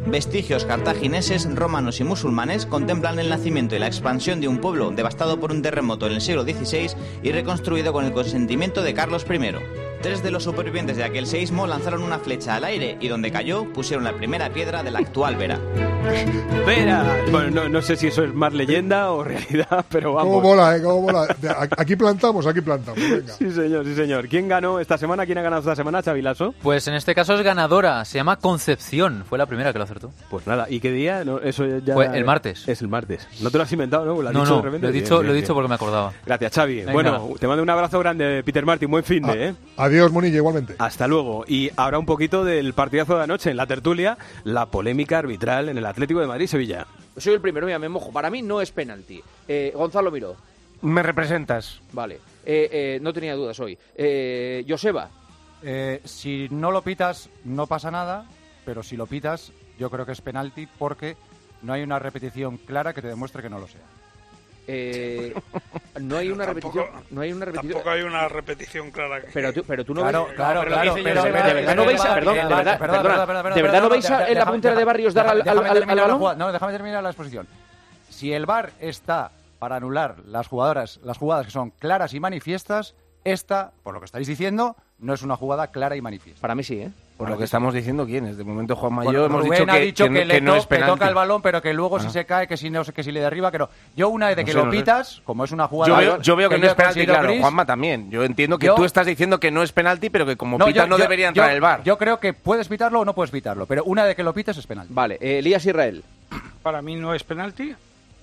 [0.07, 5.39] Vestigios cartagineses, romanos y musulmanes contemplan el nacimiento y la expansión de un pueblo devastado
[5.39, 6.91] por un terremoto en el siglo XVI
[7.23, 9.94] y reconstruido con el consentimiento de Carlos I.
[10.01, 13.65] Tres de los supervivientes de aquel seísmo lanzaron una flecha al aire y donde cayó
[13.73, 15.57] pusieron la primera piedra de la actual Vera.
[16.65, 17.17] Vera.
[17.31, 20.35] Bueno, no, no sé si eso es más leyenda o realidad, pero vamos.
[20.35, 20.81] ¿Cómo mola, eh?
[20.83, 21.27] ¿Cómo mola?
[21.39, 22.99] De- a- Aquí plantamos, aquí plantamos.
[23.01, 23.33] Venga.
[23.33, 24.27] Sí, señor, sí, señor.
[24.27, 25.25] ¿Quién ganó esta semana?
[25.25, 26.53] ¿Quién ha ganado esta semana, Chavilaso?
[26.61, 30.11] Pues en este caso es ganadora, se llama Concepción, fue la primera que lo acertó.
[30.29, 31.23] Pues nada, ¿y qué día?
[31.25, 32.67] No, eso ya Fue el martes.
[32.67, 33.27] Es el martes.
[33.41, 34.21] No te lo has inventado, ¿no?
[34.21, 34.87] Lo has No, dicho no, de repente.
[34.87, 35.43] lo he dicho, bien, lo he bien.
[35.43, 36.13] dicho porque me acordaba.
[36.25, 36.75] Gracias, Xavi.
[36.77, 36.91] Venga.
[36.93, 38.89] Bueno, te mando un abrazo grande, Peter Martin.
[38.91, 39.53] Buen fin de, ¿eh?
[39.85, 40.73] Adiós, Monilla, igualmente.
[40.79, 41.45] Hasta luego.
[41.47, 45.77] Y ahora un poquito del partidazo de anoche en la tertulia, la polémica arbitral en
[45.77, 46.87] el Atlético de Madrid-Sevilla.
[47.15, 48.11] Soy el primero, mira, me mojo.
[48.11, 49.21] Para mí no es penalti.
[49.47, 50.37] Eh, Gonzalo Miró.
[50.81, 51.81] Me representas.
[51.93, 52.15] Vale.
[52.43, 53.77] Eh, eh, no tenía dudas hoy.
[53.95, 55.11] Eh, Joseba.
[55.61, 58.25] Eh, si no lo pitas, no pasa nada,
[58.65, 61.15] pero si lo pitas, yo creo que es penalti porque
[61.61, 63.81] no hay una repetición clara que te demuestre que no lo sea.
[64.67, 65.33] Eh,
[66.01, 67.03] no hay una Tampoco- repetición.
[67.11, 67.73] No hay una repetición.
[67.73, 69.21] Tampoco hay una repetición clara.
[69.21, 70.33] que- Pero tú, pero tú no Claro, ves.
[70.35, 73.81] claro, pero claro, pero- ¿De verdad no veis perdón, de perdón, verdad, perdona, ¿de verdad
[73.81, 76.37] no veis en la puntera de Barrios dar al, al, déjame al- balón?
[76.37, 77.47] No, déjame terminar la exposición.
[78.09, 82.95] Si el VAR está para anular las jugadoras, las jugadas que son claras y manifiestas,
[83.23, 86.39] Esta, por lo que estáis diciendo, no es una jugada clara y manifiesta.
[86.41, 86.91] Para mí sí, ¿eh?
[87.17, 88.35] Por lo que estamos diciendo, ¿quién es?
[88.35, 90.41] De momento, Juan Bueno, Mayor hemos Rubén dicho ha que, dicho que, que, que le
[90.41, 92.69] no to- es que toca el balón, pero que luego si se cae, que si
[92.69, 93.69] no sé que si le derriba, que no.
[93.95, 94.77] Yo una vez de No que sé, lo no sé.
[94.77, 95.93] pitas, como es una jugada...
[95.93, 97.27] Yo veo, yo veo que, no es penalti, claro.
[97.29, 98.11] gris, Juanma también.
[98.11, 100.65] Yo entiendo que Yo- tú estás diciendo que no es penalti, pero que como No,
[100.65, 101.83] pita yo- no yo- debería entrar yo- el bar.
[101.83, 104.57] Yo creo que puedes pitarlo o no puedes pitarlo, pero una vez que lo pites
[104.57, 104.93] es penalti.
[104.93, 106.03] Vale, eh, Elías Israel.
[106.63, 107.73] Para mí no es penalti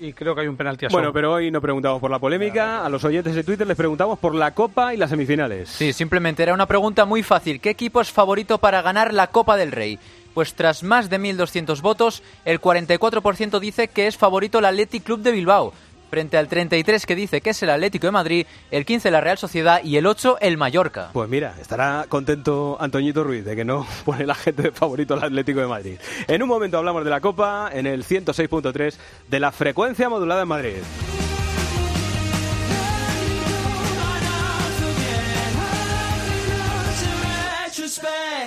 [0.03, 0.99] y creo que hay un penalti a Son.
[0.99, 2.85] Bueno, pero hoy no preguntamos por la polémica.
[2.85, 5.69] A los oyentes de Twitter les preguntamos por la Copa y las semifinales.
[5.69, 7.61] Sí, simplemente era una pregunta muy fácil.
[7.61, 9.99] ¿Qué equipo es favorito para ganar la Copa del Rey?
[10.35, 15.21] Pues tras más de 1.200 votos, el 44% dice que es favorito el Athletic Club
[15.21, 15.73] de Bilbao,
[16.13, 19.39] frente al 33% que dice que es el Atlético de Madrid, el 15% la Real
[19.39, 21.09] Sociedad y el 8% el Mallorca.
[21.15, 25.61] Pues mira, estará contento Antoñito Ruiz de que no pone la gente favorito al Atlético
[25.61, 25.99] de Madrid.
[26.29, 28.95] En un momento hablamos de la Copa en el 106.3
[29.31, 31.32] de la frecuencia modulada en Madrid.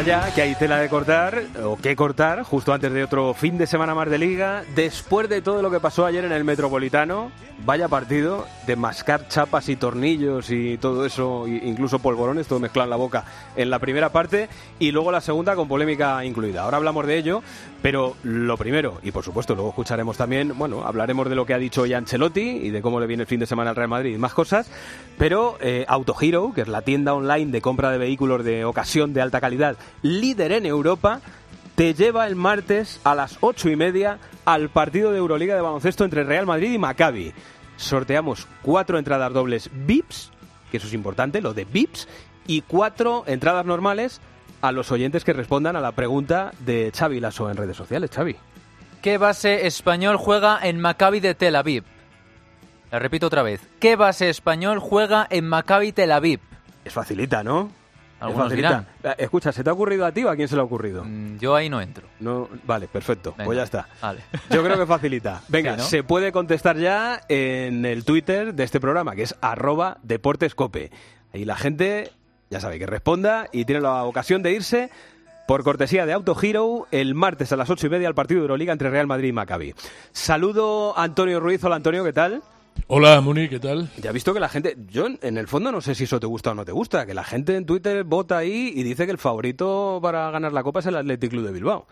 [0.00, 3.66] Allá, que hay tela de cortar, o que cortar, justo antes de otro fin de
[3.66, 4.64] semana más de liga.
[4.74, 7.30] Después de todo lo que pasó ayer en el Metropolitano,
[7.66, 12.90] vaya partido de mascar chapas y tornillos y todo eso, incluso polvorones, todo mezclado en
[12.90, 13.24] la boca
[13.56, 16.62] en la primera parte y luego la segunda con polémica incluida.
[16.62, 17.42] Ahora hablamos de ello,
[17.82, 21.58] pero lo primero, y por supuesto luego escucharemos también, bueno, hablaremos de lo que ha
[21.58, 24.14] dicho hoy Ancelotti y de cómo le viene el fin de semana al Real Madrid
[24.14, 24.70] y más cosas,
[25.18, 29.20] pero eh, Autohero, que es la tienda online de compra de vehículos de ocasión de
[29.20, 31.20] alta calidad, líder en Europa,
[31.74, 36.04] te lleva el martes a las ocho y media al partido de Euroliga de baloncesto
[36.04, 37.32] entre Real Madrid y Maccabi.
[37.76, 40.30] Sorteamos cuatro entradas dobles VIPs,
[40.70, 42.06] que eso es importante, lo de VIPs,
[42.46, 44.20] y cuatro entradas normales
[44.60, 48.10] a los oyentes que respondan a la pregunta de Xavi Lasso en redes sociales.
[48.10, 48.36] Xavi.
[49.02, 51.84] ¿Qué base español juega en Maccabi de Tel Aviv?
[52.90, 53.62] La repito otra vez.
[53.78, 56.40] ¿Qué base español juega en Maccabi Tel Aviv?
[56.84, 57.70] Es facilita, ¿no?
[58.20, 58.52] Algunos.
[58.52, 58.84] Eh,
[59.18, 61.04] Escucha, ¿se te ha ocurrido a ti o a quién se le ha ocurrido?
[61.38, 62.06] Yo ahí no entro.
[62.20, 63.30] No, vale, perfecto.
[63.32, 63.88] Venga, Pues ya está.
[64.00, 64.20] vale.
[64.50, 65.40] Yo creo que facilita.
[65.48, 65.84] Venga, Sí, ¿no?
[65.84, 70.90] se puede contestar ya en el Twitter de este programa, que es arroba deportescope.
[71.32, 72.12] Ahí la gente,
[72.50, 74.90] ya sabe, que responda y tiene la ocasión de irse
[75.46, 78.44] por cortesía de Auto Hero el martes a las ocho y media al partido de
[78.44, 79.74] Euroliga entre Real Madrid y Maccabi.
[80.12, 81.64] Saludo a Antonio Ruiz.
[81.64, 82.42] Hola Antonio, ¿qué tal?
[82.92, 83.88] Hola, Muni, ¿qué tal?
[84.02, 86.26] Ya he visto que la gente, yo en el fondo no sé si eso te
[86.26, 89.12] gusta o no te gusta, que la gente en Twitter vota ahí y dice que
[89.12, 91.86] el favorito para ganar la Copa es el Athletic Club de Bilbao.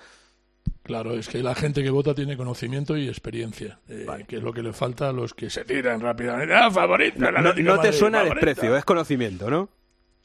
[0.82, 4.52] Claro, es que la gente que vota tiene conocimiento y experiencia, eh, que es lo
[4.52, 6.52] que le falta a los que se tiran rápidamente.
[6.52, 7.30] ¡Ah, favorito!
[7.30, 8.46] No, no- te suena favorito!
[8.46, 9.68] desprecio, es conocimiento, ¿no?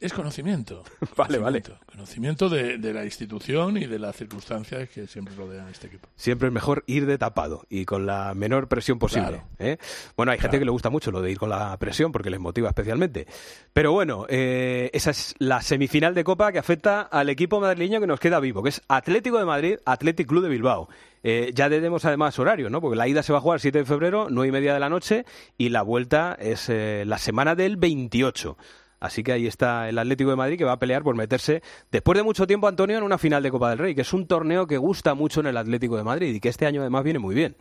[0.03, 0.83] Es conocimiento.
[1.15, 1.63] Vale, vale.
[1.85, 2.49] Conocimiento.
[2.49, 6.09] De, de la institución y de las circunstancias que siempre rodean a este equipo.
[6.17, 9.27] Siempre es mejor ir de tapado y con la menor presión posible.
[9.27, 9.47] Claro.
[9.59, 9.77] ¿eh?
[10.17, 12.41] Bueno, hay gente que le gusta mucho lo de ir con la presión porque les
[12.41, 13.27] motiva especialmente.
[13.71, 18.07] Pero bueno, eh, esa es la semifinal de Copa que afecta al equipo madrileño que
[18.07, 20.89] nos queda vivo, que es Atlético de Madrid, Athletic Club de Bilbao.
[21.23, 22.81] Eh, ya tenemos además horario, ¿no?
[22.81, 24.79] Porque la ida se va a jugar el 7 de febrero, 9 y media de
[24.81, 25.25] la noche,
[25.57, 28.57] y la vuelta es eh, la semana del 28.
[29.03, 31.61] Así que ahí está el Atlético de Madrid que va a pelear por meterse
[31.91, 34.27] después de mucho tiempo, Antonio, en una final de Copa del Rey, que es un
[34.27, 37.19] torneo que gusta mucho en el Atlético de Madrid y que este año además viene
[37.19, 37.57] muy bien.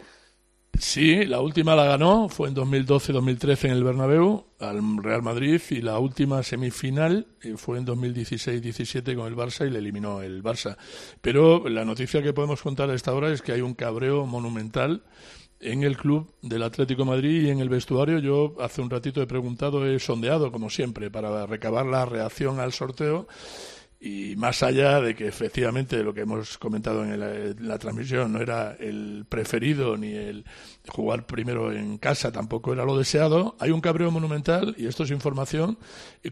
[0.79, 5.83] Sí, la última la ganó, fue en 2012-2013 en el Bernabéu, al Real Madrid, y
[5.83, 10.77] la última semifinal eh, fue en 2016-17 con el Barça y le eliminó el Barça.
[11.21, 15.03] Pero la noticia que podemos contar a esta hora es que hay un cabreo monumental
[15.63, 18.19] en el club del Atlético Madrid y en el vestuario.
[18.19, 22.73] Yo hace un ratito he preguntado, he sondeado, como siempre, para recabar la reacción al
[22.73, 23.27] sorteo.
[24.01, 28.41] Y más allá de que efectivamente lo que hemos comentado en en la transmisión no
[28.41, 30.45] era el preferido ni el
[30.89, 35.11] jugar primero en casa tampoco era lo deseado, hay un cabreo monumental, y esto es
[35.11, 35.79] información,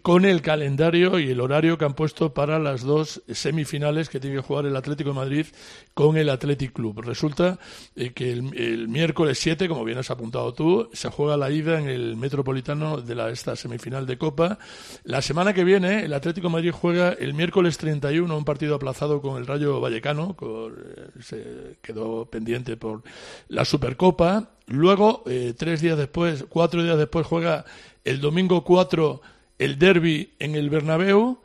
[0.02, 4.36] con el calendario y el horario que han puesto para las dos semifinales que tiene
[4.36, 5.46] que jugar el Atlético de Madrid
[5.94, 7.00] con el Athletic Club.
[7.00, 7.58] Resulta
[7.96, 11.88] eh, que el, miércoles 7, como bien has apuntado tú, se juega la ida en
[11.88, 14.58] el Metropolitano de la, esta semifinal de Copa.
[15.04, 19.20] La semana que viene, el Atlético de Madrid juega el miércoles 31, un partido aplazado
[19.20, 23.02] con el Rayo Vallecano, con- eh, se quedó pendiente por
[23.48, 24.39] la Supercopa.
[24.70, 27.64] Luego, eh, tres días después, cuatro días después, juega
[28.04, 29.20] el domingo 4
[29.58, 31.40] el derby en el Bernabéu.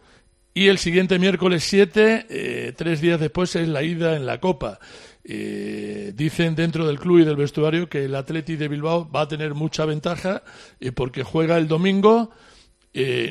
[0.53, 4.79] Y el siguiente miércoles 7, eh, tres días después, es la ida en la Copa.
[5.23, 9.27] Eh, dicen dentro del club y del vestuario que el Atleti de Bilbao va a
[9.27, 10.43] tener mucha ventaja
[10.93, 12.29] porque juega el domingo,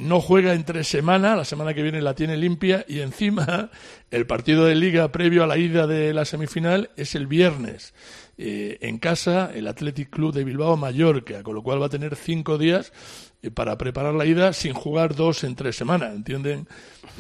[0.03, 3.71] no juega entre semana, la semana que viene la tiene limpia y encima
[4.11, 7.95] el partido de liga previo a la ida de la semifinal es el viernes.
[8.37, 12.17] Eh, en casa el Athletic Club de Bilbao Mallorca, con lo cual va a tener
[12.17, 12.93] cinco días
[13.43, 16.67] eh, para preparar la ida sin jugar dos en tres semanas, ¿entienden?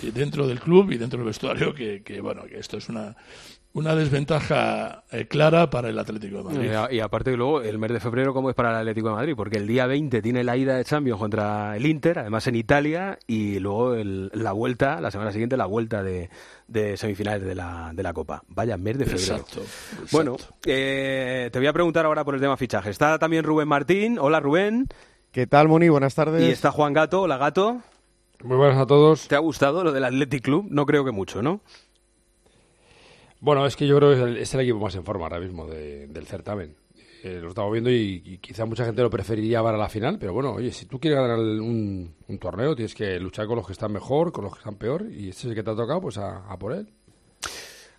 [0.02, 3.16] Eh, dentro del club y dentro del vestuario que, que, bueno, que esto es una,
[3.74, 6.70] una desventaja eh, clara para el Atlético de Madrid.
[6.70, 9.14] Y, a- y aparte luego, el mes de febrero, ¿cómo es para el Atlético de
[9.14, 9.34] Madrid?
[9.36, 13.18] Porque el día 20 tiene la ida de Champions contra el Inter, además en Italia,
[13.26, 16.30] y luego el- la vuelta, la semana siguiente, la vuelta de,
[16.68, 18.42] de semifinales de la, de la Copa.
[18.48, 19.34] Vaya mes de febrero.
[19.36, 19.62] Exacto,
[20.12, 22.90] Bueno, eh, te voy a preguntar ahora por el tema fichaje.
[22.90, 24.18] Está también Rubén Martín.
[24.20, 24.86] Hola, Rubén.
[25.32, 25.88] ¿Qué tal, Moni?
[25.88, 26.42] Buenas tardes.
[26.42, 27.22] Y está Juan Gato.
[27.22, 27.80] Hola, Gato.
[28.44, 29.26] Muy buenas a todos.
[29.26, 30.66] ¿Te ha gustado lo del Athletic Club?
[30.70, 31.60] No creo que mucho, ¿no?
[33.44, 35.38] Bueno, es que yo creo que es el, es el equipo más en forma ahora
[35.38, 36.74] mismo de- del certamen.
[37.22, 40.32] Eh, lo estamos viendo y, y quizá mucha gente lo preferiría para la final, pero
[40.32, 43.72] bueno, oye, si tú quieres ganar un, un torneo, tienes que luchar con los que
[43.72, 46.00] están mejor, con los que están peor, y ese es el que te ha tocado,
[46.00, 46.86] pues a, a por él.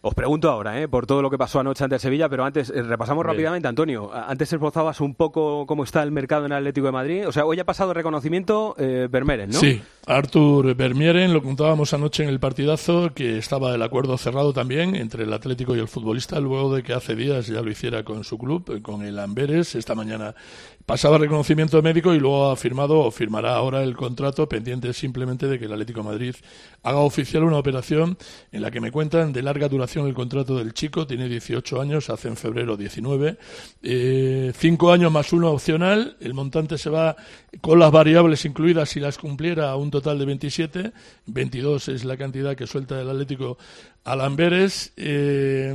[0.07, 0.87] Os pregunto ahora, ¿eh?
[0.87, 3.33] por todo lo que pasó anoche ante el Sevilla, pero antes eh, repasamos Bien.
[3.33, 4.11] rápidamente, Antonio.
[4.13, 7.27] Antes esbozabas un poco cómo está el mercado en Atlético de Madrid.
[7.27, 9.07] O sea, hoy ha pasado reconocimiento eh,
[9.47, 9.59] ¿no?
[9.59, 14.95] Sí, Artur Vermieren, lo contábamos anoche en el partidazo, que estaba el acuerdo cerrado también
[14.95, 18.23] entre el Atlético y el futbolista, luego de que hace días ya lo hiciera con
[18.23, 19.73] su club, con el Amberes.
[19.73, 20.35] Esta mañana
[20.85, 25.57] pasaba reconocimiento médico y luego ha firmado o firmará ahora el contrato, pendiente simplemente de
[25.57, 26.35] que el Atlético Madrid
[26.83, 28.15] haga oficial una operación
[28.51, 32.11] en la que me cuentan de larga duración el contrato del chico, tiene 18 años,
[32.11, 33.37] hace en febrero 19,
[33.81, 37.15] eh, cinco años más uno opcional, el montante se va
[37.61, 40.91] con las variables incluidas si las cumpliera a un total de 27,
[41.27, 43.57] 22 es la cantidad que suelta el Atlético
[44.03, 45.73] al Amberes, eh,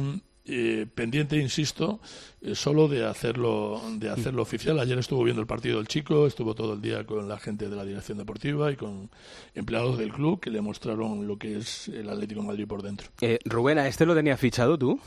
[0.53, 2.01] eh, pendiente, insisto,
[2.41, 4.81] eh, solo de hacerlo, de hacerlo oficial.
[4.81, 7.77] Ayer estuvo viendo el partido del chico, estuvo todo el día con la gente de
[7.77, 9.11] la dirección deportiva y con
[9.55, 13.09] empleados del club que le mostraron lo que es el Atlético de Madrid por dentro.
[13.21, 14.99] Eh, Rubén, ¿a este lo tenías fichado tú?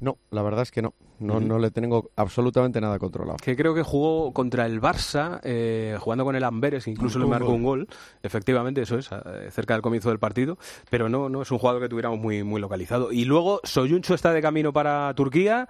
[0.00, 0.94] No, la verdad es que no.
[1.20, 3.38] No, no le tengo absolutamente nada controlado.
[3.42, 7.26] Que creo que jugó contra el Barça, eh, jugando con el Amberes, que incluso le
[7.26, 7.88] marcó un gol.
[8.22, 9.10] Efectivamente, eso es,
[9.50, 10.58] cerca del comienzo del partido.
[10.90, 13.10] Pero no, no es un jugador que tuviéramos muy, muy localizado.
[13.10, 15.68] Y luego, Soyuncho está de camino para Turquía.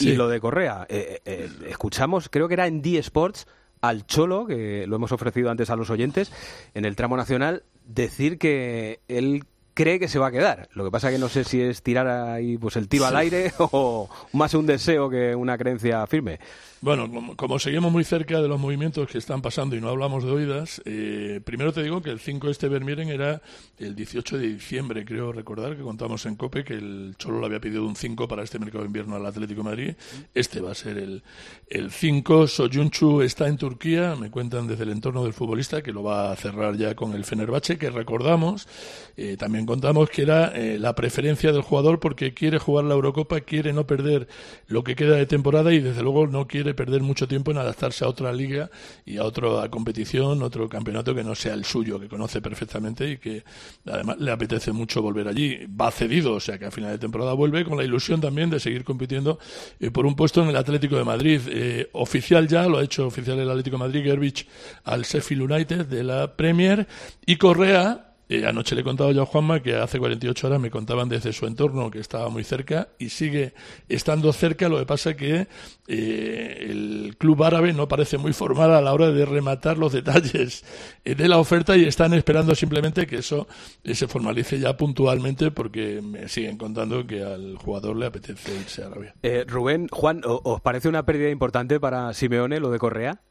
[0.00, 3.46] Y lo de Correa, eh, eh, escuchamos, creo que era en D Sports,
[3.80, 6.32] al Cholo, que lo hemos ofrecido antes a los oyentes,
[6.74, 9.44] en el tramo nacional, decir que él
[9.78, 10.68] cree que se va a quedar.
[10.72, 13.52] Lo que pasa que no sé si es tirar ahí pues el tiro al aire
[13.58, 16.40] o más un deseo que una creencia firme.
[16.80, 20.22] Bueno, como, como seguimos muy cerca de los movimientos que están pasando y no hablamos
[20.22, 23.42] de oídas, eh, primero te digo que el 5 este Vermieren era
[23.78, 27.58] el 18 de diciembre, creo recordar que contamos en COPE que el Cholo le había
[27.58, 29.94] pedido un 5 para este mercado de invierno al Atlético Madrid.
[30.34, 31.24] Este va a ser el,
[31.68, 32.46] el 5.
[32.46, 36.36] Soyunchu está en Turquía, me cuentan desde el entorno del futbolista que lo va a
[36.36, 38.68] cerrar ya con el Fenerbahce, que recordamos,
[39.16, 43.40] eh, también contamos que era eh, la preferencia del jugador porque quiere jugar la Eurocopa,
[43.40, 44.28] quiere no perder
[44.68, 48.04] lo que queda de temporada y desde luego no quiere perder mucho tiempo en adaptarse
[48.04, 48.70] a otra liga
[49.04, 53.18] y a otra competición, otro campeonato que no sea el suyo, que conoce perfectamente y
[53.18, 53.44] que
[53.86, 55.66] además le apetece mucho volver allí.
[55.66, 58.60] Va cedido, o sea que a final de temporada vuelve con la ilusión también de
[58.60, 59.38] seguir compitiendo
[59.80, 61.40] eh, por un puesto en el Atlético de Madrid.
[61.48, 64.46] Eh, oficial ya, lo ha hecho oficial el Atlético de Madrid, Gerbich
[64.84, 66.86] al Sheffield United de la Premier
[67.26, 68.07] y Correa
[68.46, 71.46] Anoche le he contado yo a Juanma que hace 48 horas me contaban desde su
[71.46, 73.54] entorno que estaba muy cerca y sigue
[73.88, 74.68] estando cerca.
[74.68, 75.46] Lo que pasa que
[75.86, 80.64] eh, el club árabe no parece muy formal a la hora de rematar los detalles
[81.04, 83.48] eh, de la oferta y están esperando simplemente que eso
[83.84, 88.82] eh, se formalice ya puntualmente porque me siguen contando que al jugador le apetece irse
[88.82, 89.14] a Arabia.
[89.22, 93.22] Eh, Rubén, Juan, ¿o- ¿os parece una pérdida importante para Simeone lo de Correa?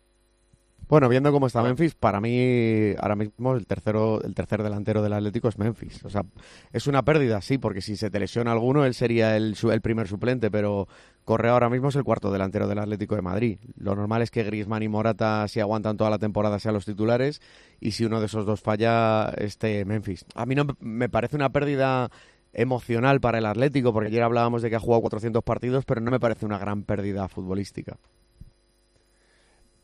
[0.90, 5.12] Bueno, viendo cómo está Memphis, para mí ahora mismo el tercero, el tercer delantero del
[5.12, 6.06] Atlético es Memphis.
[6.06, 6.24] O sea,
[6.72, 10.08] es una pérdida, sí, porque si se te lesiona alguno, él sería el, el primer
[10.08, 10.88] suplente, pero
[11.26, 13.60] Correa ahora mismo es el cuarto delantero del Atlético de Madrid.
[13.76, 17.42] Lo normal es que Griezmann y Morata, si aguantan toda la temporada, sean los titulares,
[17.82, 20.26] y si uno de esos dos falla, este Memphis.
[20.36, 22.10] A mí no me- me parece una pérdida
[22.54, 26.12] emocional para el Atlético, porque ayer hablábamos de que ha jugado 400 partidos, pero no
[26.12, 27.98] me parece una gran pérdida futbolística.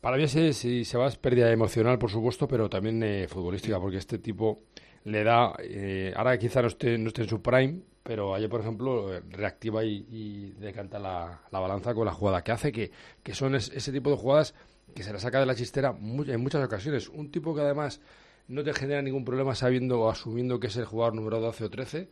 [0.04, 3.96] Para mí sí, se va es pérdida emocional, por supuesto, pero también eh, futbolística, porque
[3.96, 4.64] este tipo
[5.04, 8.60] le da, eh, ahora quizá no esté, no esté en su prime, pero ayer, por
[8.60, 12.90] ejemplo, reactiva y, y decanta la, la balanza con la jugada que hace, que,
[13.22, 14.54] que son es- ese tipo de jugadas
[14.94, 17.08] que se la saca de la chistera en muchas ocasiones.
[17.08, 18.00] Un tipo que además
[18.48, 21.70] no te genera ningún problema sabiendo o asumiendo que es el jugador número 12 o
[21.70, 22.08] 13,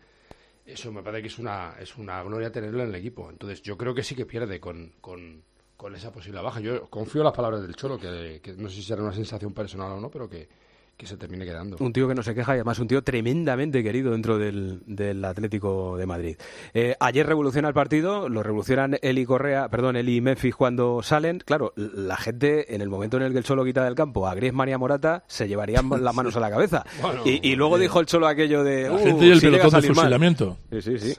[0.66, 3.28] eso me parece que es una, es una gloria tenerlo en el equipo.
[3.30, 5.42] Entonces yo creo que sí que pierde con, con,
[5.82, 6.60] con esa posible baja.
[6.60, 9.52] Yo confío en las palabras del Cholo, que, que no sé si será una sensación
[9.52, 10.48] personal o no, pero que,
[10.96, 11.76] que se termine quedando.
[11.80, 15.24] Un tío que no se queja y además un tío tremendamente querido dentro del, del
[15.24, 16.36] Atlético de Madrid.
[16.72, 21.38] Eh, ayer revoluciona el partido, lo revolucionan Eli Correa, perdón, Eli y Memphis cuando salen.
[21.44, 24.34] Claro, la gente en el momento en el que el Cholo quita del campo a
[24.36, 26.84] Griezmann y a Morata se llevarían las manos a la cabeza.
[27.00, 29.40] Bueno, y, y luego eh, dijo el Cholo aquello de la "Uh, gente y el
[29.40, 30.04] si llega a pelotón de salir mal".
[30.04, 30.58] fusilamiento.
[30.70, 31.14] Sí, sí, sí.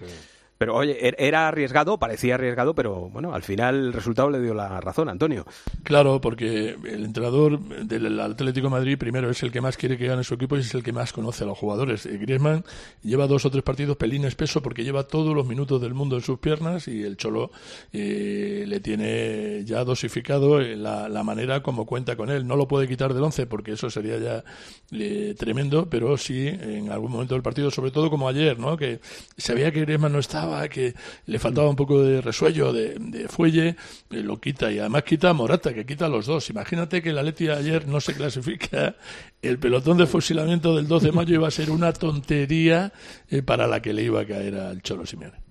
[0.57, 4.53] Pero oye, er- era arriesgado, parecía arriesgado, pero bueno, al final el resultado le dio
[4.53, 5.45] la razón, Antonio.
[5.83, 10.23] Claro, porque el entrenador del Atlético Madrid primero es el que más quiere que gane
[10.23, 12.05] su equipo y es el que más conoce a los jugadores.
[12.05, 12.63] Eh, Griezmann
[13.01, 16.21] lleva dos o tres partidos pelín espeso porque lleva todos los minutos del mundo en
[16.21, 17.51] sus piernas y el Cholo
[17.91, 22.45] eh, le tiene ya dosificado eh, la, manera como cuenta con él.
[22.45, 24.43] No lo puede quitar del once porque eso sería ya
[24.91, 28.77] eh, tremendo, pero sí en algún momento del partido, sobre todo como ayer, ¿no?
[28.77, 28.99] que
[29.37, 30.93] se veía que Griezmann no estaba, que
[31.25, 33.75] le faltaba un poco de resuello, de, fuelle, eh,
[34.09, 36.49] lo quita y además quita a Morata, que quita los dos.
[36.49, 38.95] Imagínate que el Atleti ayer no se clasifica,
[39.41, 42.93] el pelotón de fusilamiento del 12 de mayo iba a ser una tontería
[43.29, 45.41] eh, para la que le iba a caer al Cholo Simeone.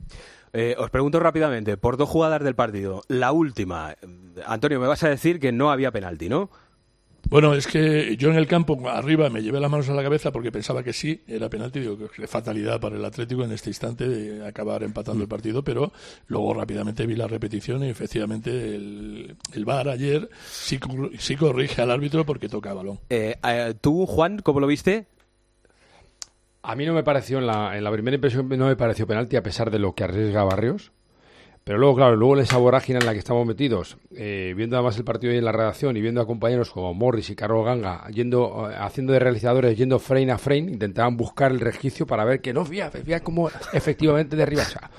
[0.55, 3.97] Eh, os pregunto rápidamente, por dos jugadas del partido, la última,
[4.47, 6.51] Antonio, me vas a decir que no había penalti, ¿no?
[7.29, 10.33] Bueno, es que yo en el campo arriba me llevé las manos a la cabeza
[10.33, 14.09] porque pensaba que sí, era penalti, digo que fatalidad para el Atlético en este instante
[14.09, 15.93] de acabar empatando el partido, pero
[16.27, 20.79] luego rápidamente vi la repetición y efectivamente el, el VAR ayer sí
[21.37, 22.99] corrige al árbitro porque toca balón.
[23.09, 25.07] Eh, eh, ¿Tú, Juan, cómo lo viste?
[26.62, 29.37] A mí no me pareció, en la, en la primera impresión no me pareció penalti
[29.37, 30.93] a pesar de lo que arriesga Barrios.
[31.64, 35.04] Pero luego, claro, luego esa vorágine en la que estamos metidos, eh, viendo además el
[35.04, 38.74] partido en la redacción y viendo a compañeros como Morris y Carlos Ganga yendo, eh,
[38.76, 42.64] haciendo de realizadores, yendo frame a frame, intentaban buscar el resquicio para ver que no,
[42.64, 44.62] fía, fía cómo efectivamente derriba.
[44.62, 44.90] O sea,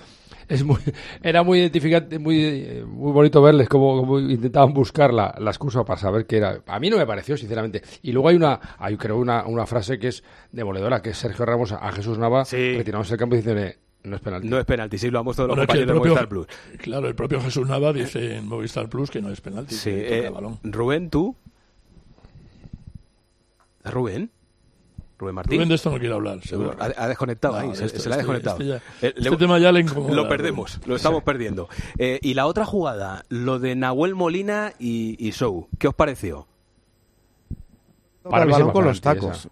[0.47, 0.79] es muy,
[1.21, 5.99] era muy identificante, muy, muy bonito verles cómo, cómo intentaban buscar la, la excusa para
[5.99, 6.61] saber que era.
[6.67, 7.81] A mí no me pareció, sinceramente.
[8.01, 11.45] Y luego hay una, hay creo una, una frase que es demoledora, que es Sergio
[11.45, 14.47] Ramos a, Jesús Nava retirándose del campo diciéndole no es penalti.
[14.49, 16.47] No es penalti, sí, lo han puesto los Bueno, compañeros de Movistar Plus.
[16.79, 20.03] Claro, el propio Jesús Nava dice en Movistar Plus que no es penalti, Sí, que
[20.03, 20.59] toca eh, balón.
[20.63, 21.35] Rubén, ¿tú?
[23.85, 24.31] ¿Rubén?
[25.17, 25.57] ¿Rubén Martín?
[25.57, 26.75] Rubén de esto no quiere hablar, seguro.
[26.79, 28.57] Ha, ha desconectado No, ahí, se, esto- se le ha este- desconectado.
[28.57, 28.67] este
[29.01, 30.29] ya- Eh, este tema ya le incomoda, Lo Rubén.
[30.29, 31.69] perdemos, lo estamos perdiendo.
[31.97, 36.47] Eh, y la otra jugada, lo de Nahuel Molina y, y Sou, ¿qué os pareció?
[38.23, 39.49] Toca el balón con los tacos.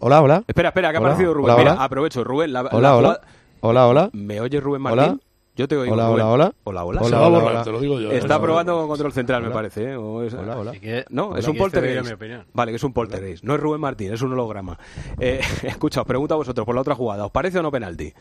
[0.00, 0.44] Hola, hola.
[0.46, 1.50] Espera, espera, que ha Hola, aparecido Rubén.
[1.52, 1.84] hola, Mira, hola.
[1.84, 2.52] aprovecho, Rubén.
[2.52, 3.20] La, la Hola,
[3.60, 3.86] hola.
[3.86, 4.10] Hola, hola.
[4.12, 5.02] ¿Me oye Rubén Hola.
[5.06, 5.22] Martín?
[5.56, 5.92] Yo te oigo.
[5.94, 6.84] Hola, hola, Hola, hola.
[6.84, 7.00] hola.
[7.02, 7.64] Hola, hola, hola.
[7.64, 8.12] te lo digo yo.
[8.12, 8.80] Está Hola, probando hola.
[8.82, 9.54] con control central, me Hola.
[9.56, 9.90] parece.
[9.90, 9.96] ¿eh?
[9.96, 10.72] O es- Hola, hola.
[10.72, 11.40] Que- no, Hola.
[11.40, 12.48] es un ¿Quieres que te diga poltergeist.
[12.54, 13.42] Vale, que es un poltergeist.
[13.44, 14.78] No es Rubén Martín, es un holograma.
[15.18, 17.24] Eh, escucha, os pregunto a vosotros por la otra jugada.
[17.26, 18.12] ¿Os parece o no penalti?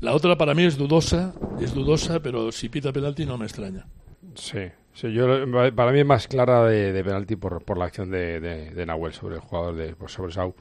[0.00, 3.86] La otra para mí es dudosa, es dudosa, pero si pita penalti no me extraña.
[4.34, 4.60] Sí,
[4.92, 5.26] sí yo,
[5.74, 8.86] para mí es más clara de, de penalti por, por la acción de, de, de
[8.86, 10.54] Nahuel sobre el jugador de pues, sobre Sau.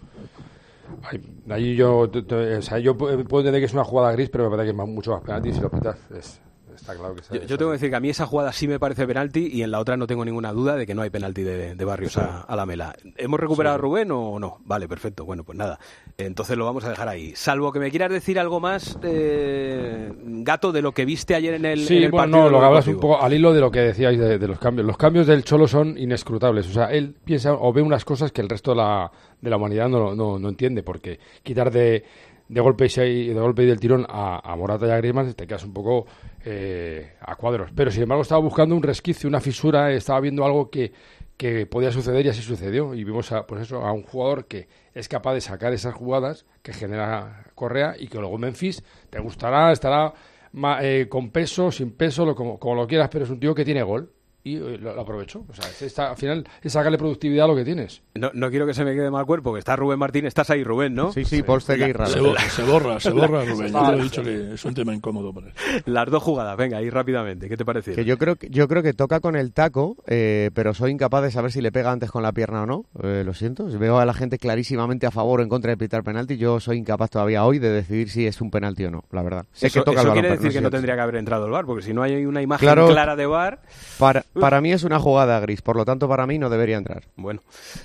[1.49, 4.49] Ahí, yo, o sea, yo pu- puedo entender que es una jugada gris, pero me
[4.55, 5.99] parece que es mucho más penalti si lo pitas.
[6.11, 6.42] Es,
[6.75, 8.79] Está claro que Yo, yo tengo que decir que a mí esa jugada sí me
[8.79, 11.43] parece penalti y en la otra no tengo ninguna duda de que no hay penalti
[11.43, 12.95] de, de Barrios a, a la mela.
[13.17, 14.57] ¿Hemos recuperado a Rubén o no?
[14.65, 15.25] Vale, perfecto.
[15.25, 15.79] Bueno, pues nada.
[16.17, 17.33] Entonces lo vamos a dejar ahí.
[17.35, 21.65] Salvo que me quieras decir algo más, eh, Gato, de lo que viste ayer en
[21.65, 22.43] el, Sí, en el bueno, partido.
[22.43, 24.59] no, lo que hablas un poco al hilo de lo que decíais de, de los
[24.59, 24.85] cambios.
[24.85, 26.67] Los cambios del Cholo son inescrutables.
[26.67, 29.11] O sea, él piensa o ve unas cosas que el resto de la,
[29.41, 32.03] de la humanidad no, no, no entiende, porque quitar de,
[32.47, 35.47] de golpe y de golpe y del tirón a, a Morata y a Griezmann te
[35.47, 36.05] quedas un poco
[36.45, 37.71] eh, a cuadros.
[37.75, 40.91] Pero sin embargo estaba buscando un resquicio, una fisura, estaba viendo algo que,
[41.37, 42.93] que podía suceder y así sucedió.
[42.93, 46.45] Y vimos a, pues eso, a un jugador que es capaz de sacar esas jugadas
[46.61, 50.13] que genera Correa y que luego Memphis te gustará, estará
[50.51, 53.55] ma- eh, con peso, sin peso, lo, como, como lo quieras, pero es un tío
[53.55, 54.11] que tiene gol
[54.43, 55.45] y eh, lo, lo aprovechó.
[55.49, 58.01] O sea, es- está- al final es sacarle productividad a lo que tienes.
[58.15, 60.25] No, no quiero que se me quede mal cuerpo, que está Rubén Martín.
[60.25, 61.11] Estás ahí, Rubén, ¿no?
[61.11, 62.05] Sí, sí, y Rara.
[62.07, 63.71] Se, bo- se borra, se borra, Rubén.
[63.73, 65.53] Yo te lo he dicho que es un tema incómodo para él.
[65.85, 67.47] Las dos jugadas, venga, ahí rápidamente.
[67.49, 67.93] ¿Qué te parece?
[67.93, 71.23] Que yo creo que yo creo que toca con el taco, eh, pero soy incapaz
[71.23, 72.85] de saber si le pega antes con la pierna o no.
[73.01, 73.65] Eh, lo siento.
[73.65, 76.37] Veo a la gente clarísimamente a favor o en contra de pitar penalti.
[76.37, 79.45] Yo soy incapaz todavía hoy de decidir si es un penalti o no, la verdad.
[79.53, 81.51] Sé eso que toca eso el quiere decir que no tendría que haber entrado el
[81.51, 82.87] bar, porque si no hay una imagen Claro.
[82.87, 83.61] clara de bar.
[83.97, 87.03] Para, para mí es una jugada gris, por lo tanto para mí no debería entrar.
[87.15, 87.41] Bueno,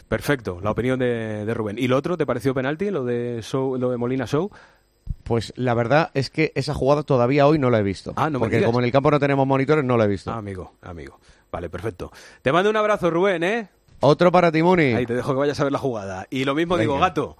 [0.09, 0.61] perfecto.
[0.63, 1.79] La opinión de, de Rubén.
[1.79, 4.51] ¿Y lo otro te pareció penalti, lo de Show, lo de Molina Show?
[5.25, 8.13] Pues la verdad es que esa jugada todavía hoy no la he visto.
[8.17, 8.69] Ah, no me porque digas.
[8.69, 10.31] como en el campo no tenemos monitores, no la he visto.
[10.31, 11.21] Ah, amigo, amigo.
[11.51, 12.13] Vale, perfecto.
[12.43, 13.69] Te mando un abrazo, Rubén, ¿eh?
[14.01, 14.95] Otro para Timuni.
[14.95, 16.27] Ahí te dejo que vayas a ver la jugada.
[16.31, 17.37] Y lo mismo digo, gato.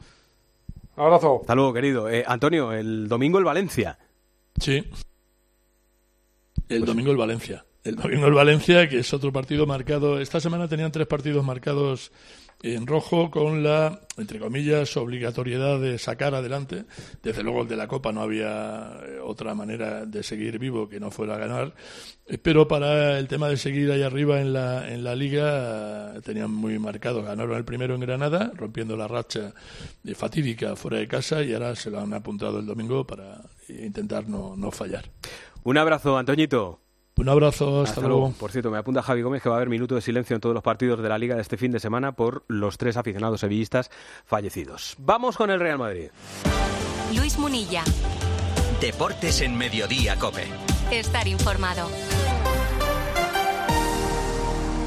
[0.97, 1.39] Abrazo.
[1.43, 2.11] Hasta luego, querido.
[2.11, 3.99] Eh, Antonio, el domingo el Valencia.
[4.59, 4.85] Sí.
[6.69, 7.65] El domingo el Valencia.
[7.85, 10.21] El domingo el Valencia, que es otro partido marcado.
[10.21, 12.11] Esta semana tenían tres partidos marcados
[12.61, 16.85] en rojo con la, entre comillas, obligatoriedad de sacar adelante.
[17.23, 20.99] Desde luego el de la Copa no había eh, otra manera de seguir vivo que
[20.99, 21.75] no fuera a ganar.
[22.27, 26.51] Eh, Pero para el tema de seguir ahí arriba en la, en la liga tenían
[26.51, 27.23] muy marcado.
[27.23, 29.55] Ganaron el primero en Granada, rompiendo la racha
[30.03, 34.29] de fatídica fuera de casa y ahora se lo han apuntado el domingo para intentar
[34.29, 35.05] no, no fallar.
[35.63, 36.88] Un abrazo, Antoñito.
[37.19, 38.33] Un abrazo, hasta, luego.
[38.39, 40.55] Por cierto, me apunta Javi Gómez que va a haber minuto de silencio en todos
[40.55, 43.91] los partidos de la Liga de este fin de semana por los tres aficionados sevillistas
[44.25, 44.95] fallecidos.
[44.99, 46.11] Vamos con el Real Madrid.
[47.17, 47.83] Luis Munilla.
[48.81, 50.45] Deportes en Mediodía, Cope.
[50.93, 51.89] Estar informado.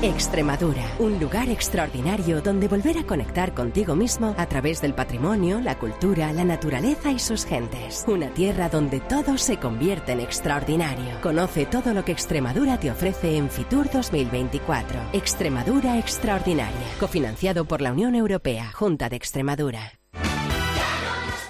[0.03, 5.77] Extremadura, un lugar extraordinario donde volver a conectar contigo mismo a través del patrimonio, la
[5.77, 8.03] cultura, la naturaleza y sus gentes.
[8.07, 11.21] Una tierra donde todo se convierte en extraordinario.
[11.21, 14.99] Conoce todo lo que Extremadura te ofrece en Fitur 2024.
[15.13, 19.99] Extremadura Extraordinaria, cofinanciado por la Unión Europea, Junta de Extremadura.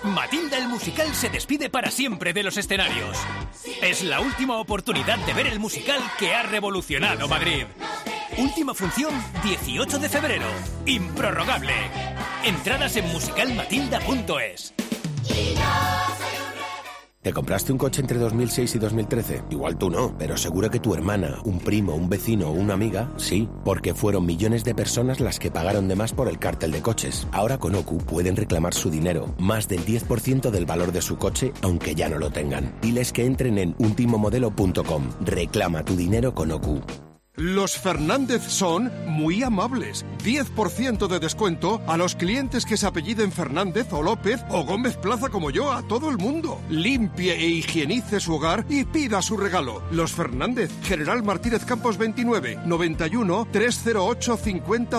[0.03, 3.17] Matilda el musical se despide para siempre de los escenarios.
[3.81, 7.65] Es la última oportunidad de ver el musical que ha revolucionado Madrid.
[8.37, 9.13] Última función
[9.43, 10.45] 18 de febrero.
[10.85, 11.73] Improrrogable.
[12.45, 14.73] Entradas en musicalmatilda.es.
[17.21, 19.43] ¿Te compraste un coche entre 2006 y 2013?
[19.51, 23.11] Igual tú no, pero seguro que tu hermana, un primo, un vecino o una amiga,
[23.17, 26.81] sí, porque fueron millones de personas las que pagaron de más por el cártel de
[26.81, 27.27] coches.
[27.31, 31.53] Ahora con OCU pueden reclamar su dinero, más del 10% del valor de su coche,
[31.61, 32.73] aunque ya no lo tengan.
[32.81, 35.09] Diles que entren en ultimomodelo.com.
[35.23, 36.81] Reclama tu dinero con OCU.
[37.35, 40.05] Los Fernández son muy amables.
[40.21, 45.29] 10% de descuento a los clientes que se apelliden Fernández o López o Gómez Plaza
[45.29, 46.59] como yo, a todo el mundo.
[46.69, 49.81] Limpie e higienice su hogar y pida su regalo.
[49.91, 54.89] Los Fernández, General Martínez Campos 29, 91 308 5000.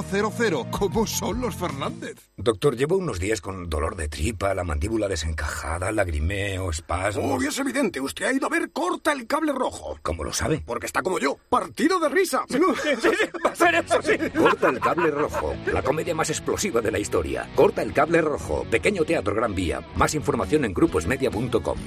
[0.70, 2.16] ¿Cómo son los Fernández?
[2.39, 7.26] Doctor, llevo unos días con dolor de tripa, la mandíbula desencajada, lagrimeo, espasmos.
[7.30, 9.99] Obvio es evidente, usted ha ido a ver Corta el Cable Rojo.
[10.03, 10.62] ¿Cómo lo sabe?
[10.64, 12.44] Porque está como yo, partido de risa.
[12.48, 13.08] Sí, sí, sí,
[13.44, 14.16] va a ser eso, sí.
[14.36, 17.48] Corta el cable rojo, la comedia más explosiva de la historia.
[17.54, 19.80] Corta el cable rojo, pequeño teatro Gran Vía.
[19.96, 21.78] Más información en gruposmedia.com.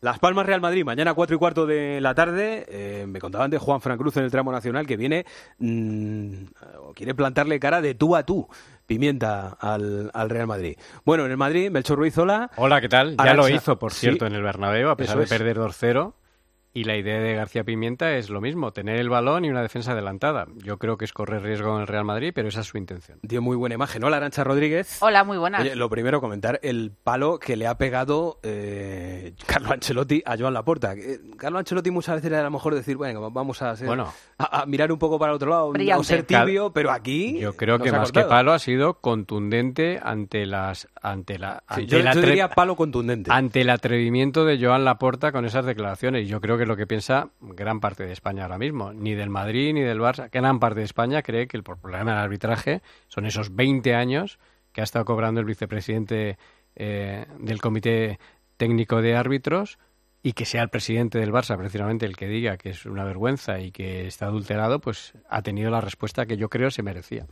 [0.00, 2.64] Las Palmas Real Madrid, mañana 4 y cuarto de la tarde.
[2.68, 5.26] Eh, me contaban de Juan Fran Cruz en el tramo nacional que viene
[5.58, 6.32] mm,
[6.82, 8.46] o quiere plantarle cara de tú a tú.
[8.86, 10.76] Pimienta al, al Real Madrid.
[11.04, 12.48] Bueno, en el Madrid, Melchor Ruiz, hola.
[12.56, 13.16] Hola, ¿qué tal?
[13.16, 15.58] Ya Arancha- lo hizo, por Sí, cierto, en el Bernabéu, a pesar eso de perder
[15.58, 16.14] 2-0.
[16.78, 19.92] Y la idea de García Pimienta es lo mismo, tener el balón y una defensa
[19.92, 20.46] adelantada.
[20.62, 23.18] Yo creo que es correr riesgo en el Real Madrid, pero esa es su intención.
[23.22, 24.04] Dio muy buena imagen.
[24.04, 24.98] Hola, Arancha Rodríguez.
[25.02, 25.62] Hola, muy buenas.
[25.62, 30.54] Oye, lo primero, comentar el palo que le ha pegado eh, Carlo Ancelotti a Joan
[30.54, 30.92] Laporta.
[30.94, 34.12] Eh, Carlo Ancelotti muchas veces era a lo mejor decir, bueno, vamos a, ser- Bueno.
[34.38, 36.00] a, a mirar un poco para el otro lado, Brillante.
[36.00, 40.46] o ser tibio, pero aquí Yo creo que más que palo ha sido contundente ante
[40.46, 43.32] las ante la Sí, ante yo- el yo diría palo contundente.
[43.32, 46.28] ante el atrevimiento de Joan Laporta con esas declaraciones.
[46.28, 49.74] Yo creo que lo que piensa gran parte de España ahora mismo, ni del Madrid
[49.74, 53.54] ni del Barça, gran parte de España cree que el problema del arbitraje son esos
[53.54, 54.38] 20 años
[54.72, 56.38] que ha estado cobrando el vicepresidente
[56.76, 58.18] eh, del comité
[58.56, 59.78] técnico de árbitros
[60.22, 63.60] y que sea el presidente del Barça precisamente el que diga que es una vergüenza
[63.60, 67.26] y que está adulterado, pues ha tenido la respuesta que yo creo se merecía.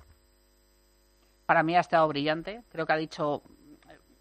[1.47, 2.63] Para mí ha estado brillante.
[2.71, 3.43] Creo que ha dicho,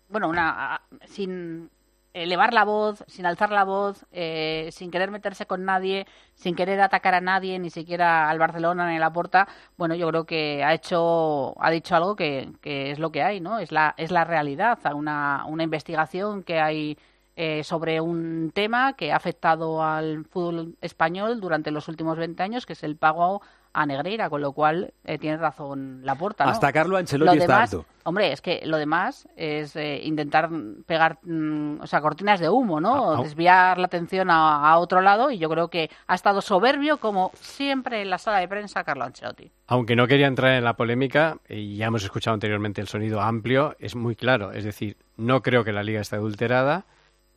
[0.09, 1.69] bueno, una sin
[2.15, 6.79] elevar la voz, sin alzar la voz, eh, sin querer meterse con nadie, sin querer
[6.79, 9.47] atacar a nadie, ni siquiera al Barcelona ni a la Porta.
[9.77, 13.41] Bueno, yo creo que ha hecho, ha dicho algo que, que es lo que hay,
[13.41, 13.59] ¿no?
[13.59, 16.97] Es la, es la realidad, una, una investigación que hay
[17.35, 22.65] eh, sobre un tema que ha afectado al fútbol español durante los últimos 20 años,
[22.65, 23.41] que es el pago
[23.75, 26.45] a Negreira, con lo cual eh, tiene razón la porta.
[26.45, 27.85] Hasta Carlo Ancelotti lo está demás, harto.
[28.03, 30.49] Hombre, es que lo demás es eh, intentar
[30.85, 33.11] pegar, mm, o sea, cortinas de humo, ¿no?
[33.11, 33.23] Ah, ah.
[33.23, 37.31] Desviar la atención a, a otro lado y yo creo que ha estado soberbio como
[37.35, 39.51] siempre en la sala de prensa Carlo Ancelotti.
[39.67, 43.75] Aunque no quería entrar en la polémica, y ya hemos escuchado anteriormente el sonido amplio,
[43.79, 44.53] es muy claro.
[44.53, 46.85] Es decir, no creo que la liga esté adulterada.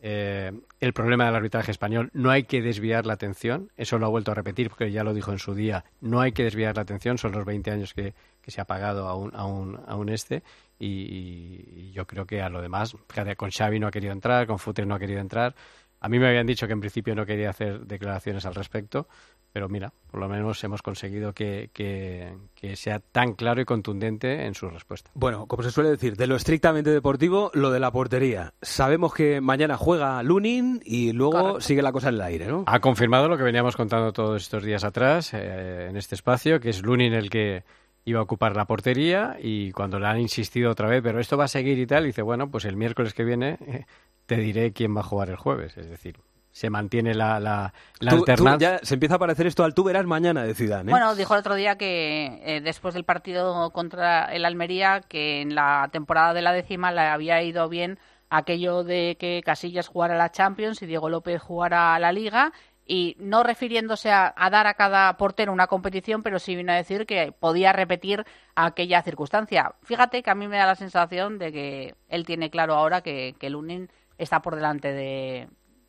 [0.00, 3.70] Eh, el problema del arbitraje español no hay que desviar la atención.
[3.76, 5.84] Eso lo ha vuelto a repetir porque ya lo dijo en su día.
[6.00, 7.18] No hay que desviar la atención.
[7.18, 8.14] Son los 20 años que,
[8.46, 10.42] se ha pagado a un, a un, a un este.
[10.78, 12.96] Y, y yo creo que a lo demás,
[13.36, 15.54] con Xavi no ha querido entrar, con Futre no ha querido entrar.
[16.00, 19.08] A mí me habían dicho que en principio no quería hacer declaraciones al respecto,
[19.52, 24.46] pero mira, por lo menos hemos conseguido que, que- que sea tan claro y contundente
[24.46, 25.10] en su respuesta.
[25.14, 28.52] Bueno, como se suele decir, de lo estrictamente deportivo, lo de la portería.
[28.62, 32.64] Sabemos que mañana juega Lunin y luego sigue la cosa en el aire, ¿no?
[32.66, 36.70] Ha confirmado lo que veníamos contando todos estos días atrás eh, en este espacio, que
[36.70, 37.64] es Lunin el que
[38.04, 41.44] iba a ocupar la portería y cuando le han insistido otra vez, pero esto va
[41.44, 43.84] a seguir y tal, dice, bueno, pues el miércoles que viene eh,
[44.24, 45.76] te diré quién va a jugar el jueves.
[45.76, 46.16] Es decir,
[46.58, 48.78] se mantiene la, la, la Tú- tú alternancia.
[48.80, 50.92] ya se empieza a parecer esto al tú verás mañana de Zidane, ¿eh?
[50.92, 55.54] Bueno, dijo el otro día que eh, después del partido contra el Almería, que en
[55.54, 60.32] la temporada de la décima le había ido bien aquello de que Casillas jugara la
[60.32, 62.52] Champions y Diego López jugara a la Liga
[62.84, 66.76] y no refiriéndose a, a dar a cada portero una competición, pero sí vino a
[66.76, 68.24] decir que podía repetir
[68.56, 69.74] aquella circunstancia.
[69.84, 73.36] Fíjate que a mí me da la sensación de que él tiene claro ahora que,
[73.38, 75.48] que Lunin está por delante de,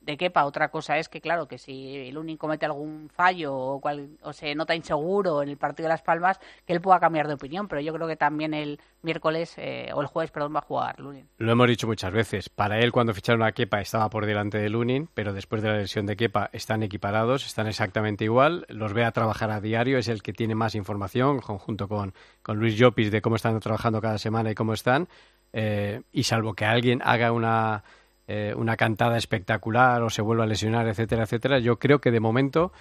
[0.10, 0.45] de Kepa.
[0.45, 4.53] Otra cosa es que, claro, que si Lunin comete algún fallo o, cual- o se
[4.55, 7.68] nota inseguro en el partido de Las Palmas, que él pueda cambiar de opinión.
[7.68, 10.99] Pero yo creo que también el miércoles, eh, o el jueves, perdón, va a jugar
[10.99, 11.28] Lunin.
[11.38, 12.49] Lo hemos dicho muchas veces.
[12.49, 15.78] Para él, cuando ficharon a Kepa, estaba por delante de Lunin, pero después de la
[15.78, 18.66] lesión de Kepa están equiparados, están exactamente igual.
[18.70, 22.57] Los ve a trabajar a diario, es el que tiene más información, junto con, con
[22.57, 25.07] Luis Llopis, de cómo están trabajando cada semana y cómo están.
[25.53, 27.84] Eh, y salvo que alguien haga una,
[28.32, 32.19] eh, una cantada espectacular o se vuelva a lesionar, etcétera, etcétera, yo creo que de
[32.19, 32.71] momento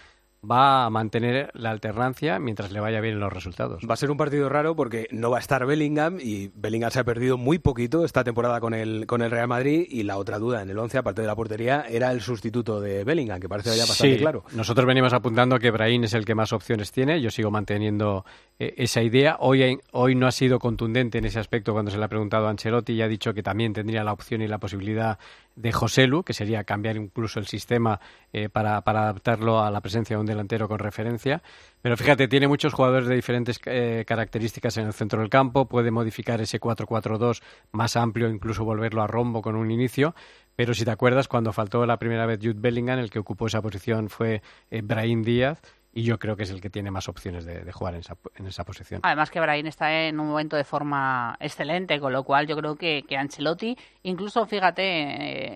[0.49, 3.83] va a mantener la alternancia mientras le vaya bien en los resultados.
[3.89, 7.01] Va a ser un partido raro porque no va a estar Bellingham y Bellingham se
[7.01, 10.39] ha perdido muy poquito esta temporada con el, con el Real Madrid y la otra
[10.39, 13.77] duda en el 11, aparte de la portería, era el sustituto de Bellingham, que parece
[13.77, 14.45] ya bastante Sí, claro.
[14.53, 17.21] Nosotros venimos apuntando que Brahim es el que más opciones tiene.
[17.21, 18.25] Yo sigo manteniendo
[18.59, 19.37] eh, esa idea.
[19.41, 22.51] Hoy, hoy no ha sido contundente en ese aspecto cuando se le ha preguntado a
[22.51, 25.19] Ancelotti y ha dicho que también tendría la opción y la posibilidad
[25.59, 28.01] de Joselu, que sería cambiar incluso el sistema
[28.33, 31.43] eh, para, para adaptarlo a la presencia de un delantero con referencia.
[31.83, 35.69] Pero fíjate, tiene muchos jugadores de diferentes eh, características en el centro del campo.
[35.69, 37.43] Puede modificar ese 4-4-2
[37.73, 40.15] más amplio, incluso volverlo a rombo con un inicio.
[40.55, 43.61] Pero si te acuerdas, cuando faltó la primera vez Jude Bellingham, el que ocupó esa
[43.61, 45.61] posición fue eh, Brahim Díaz.
[45.99, 48.47] Y yo creo que es el que tiene más opciones de, jugar en esa, en
[48.47, 49.01] esa posición.
[49.03, 52.77] Además que Brahim está en un momento de forma excelente, con lo cual yo creo
[52.77, 54.85] que, que Ancelotti, incluso fíjate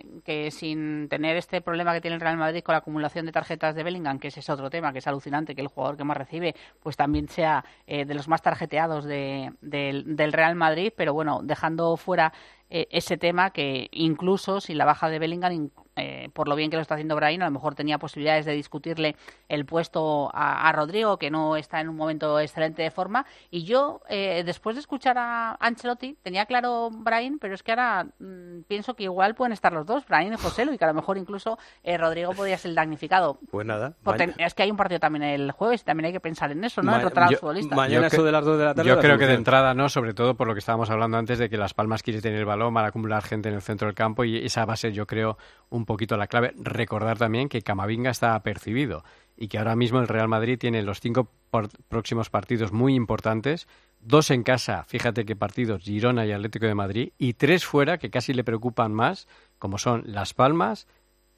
[0.01, 3.31] eh, que sin tener este problema que tiene el Real Madrid con la acumulación de
[3.31, 6.03] tarjetas de Bellingham, que ese es otro tema, que es alucinante, que el jugador que
[6.03, 11.15] más recibe, pues también sea eh, de los más tarjeteados de- del Real Madrid, pero
[11.15, 12.33] bueno, dejando fuera
[12.75, 16.71] eh, ese tema que incluso sin la baja de Bellingham, in- eh, por lo bien
[16.71, 19.15] que lo está haciendo Brahim, a lo mejor tenía posibilidades de discutirle
[19.51, 23.27] el puesto a, a Rodrigo, que no está en un momento excelente de forma.
[23.51, 28.07] Y yo, eh, después de escuchar a Ancelotti, tenía claro Brahim, pero es que ahora
[28.19, 30.95] mm, pienso que igual pueden estar los dos, Brahim y José y que a lo
[30.95, 33.39] mejor incluso eh, Rodrigo podría ser el damnificado.
[33.51, 33.93] Pues nada.
[34.03, 36.81] Porque es que hay un partido también el jueves, también hay que pensar en eso,
[36.83, 36.93] ¿no?
[36.93, 37.77] Ma- en rotar a los yo- futbolistas.
[37.77, 38.89] mañana Yo eso cre- de las dos de la tarde.
[38.89, 41.39] Yo la creo que de entrada no, sobre todo por lo que estábamos hablando antes
[41.39, 43.87] de que Las Palmas quiere tener el balón, van a acumular gente en el centro
[43.87, 45.37] del campo y esa va a ser, yo creo,
[45.71, 46.55] un poquito la clave.
[46.59, 49.05] Recordar también que Camavinga está apercibido
[49.37, 53.67] y que ahora mismo el Real Madrid tiene los cinco por- próximos partidos muy importantes,
[54.01, 58.11] dos en casa, fíjate qué partidos, Girona y Atlético de Madrid, y tres fuera que
[58.11, 59.27] casi le preocupan más,
[59.59, 60.87] como son Las Palmas,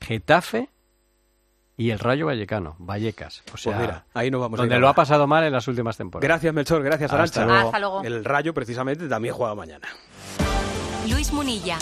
[0.00, 0.68] Getafe
[1.76, 3.42] y el Rayo Vallecano, Vallecas.
[3.52, 5.66] O sea, Pues mira, ahí nos vamos a donde lo ha pasado mal en las
[5.66, 6.28] últimas temporadas.
[6.28, 6.82] Gracias, Melchor.
[6.84, 7.44] Gracias, Hasta Arancha.
[7.46, 7.66] luego.
[7.68, 8.02] Hasta luego.
[8.04, 9.88] El Rayo, precisamente, también juega mañana.
[11.08, 11.78] Luis Munilla.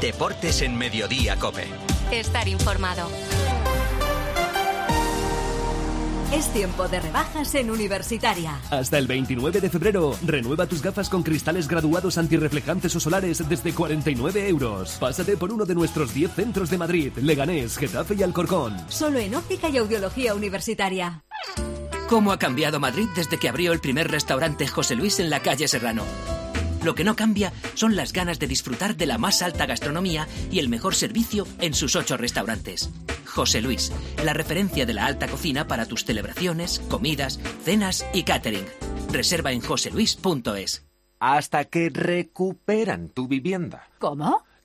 [0.00, 1.66] Deportes en Mediodía, Cope.
[2.12, 3.08] Estar informado.
[6.32, 8.60] Es tiempo de rebajas en Universitaria.
[8.70, 13.74] Hasta el 29 de febrero, renueva tus gafas con cristales graduados antirreflejantes o solares desde
[13.74, 14.96] 49 euros.
[15.00, 18.76] Pásate por uno de nuestros 10 centros de Madrid, Leganés, Getafe y Alcorcón.
[18.88, 21.24] Solo en óptica y audiología universitaria.
[22.08, 25.66] ¿Cómo ha cambiado Madrid desde que abrió el primer restaurante José Luis en la calle
[25.66, 26.04] Serrano?
[26.84, 30.58] Lo que no cambia son las ganas de disfrutar de la más alta gastronomía y
[30.58, 32.90] el mejor servicio en sus ocho restaurantes.
[33.26, 33.92] José Luis,
[34.24, 38.66] la referencia de la alta cocina para tus celebraciones, comidas, cenas y catering.
[39.12, 40.86] Reserva en joseluis.es.
[41.18, 43.88] Hasta que recuperan tu vivienda.
[43.98, 44.44] ¿Cómo?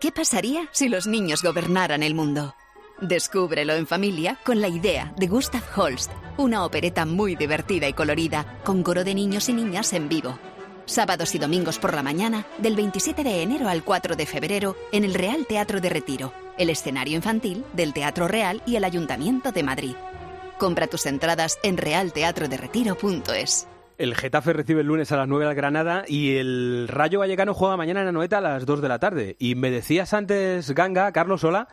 [0.00, 2.54] ¿Qué pasaría si los niños gobernaran el mundo?
[3.02, 8.58] Descúbrelo en familia con la idea de Gustav Holst, una opereta muy divertida y colorida,
[8.64, 10.38] con coro de niños y niñas en vivo.
[10.86, 15.04] Sábados y domingos por la mañana, del 27 de enero al 4 de febrero, en
[15.04, 19.62] el Real Teatro de Retiro, el escenario infantil del Teatro Real y el Ayuntamiento de
[19.62, 19.96] Madrid.
[20.58, 23.68] Compra tus entradas en realteatroderetiro.es.
[24.00, 27.76] El Getafe recibe el lunes a las 9 al Granada y el Rayo Vallecano juega
[27.76, 29.36] mañana en la Noeta a las 2 de la tarde.
[29.38, 31.68] Y me decías antes, Ganga, Carlos Sola,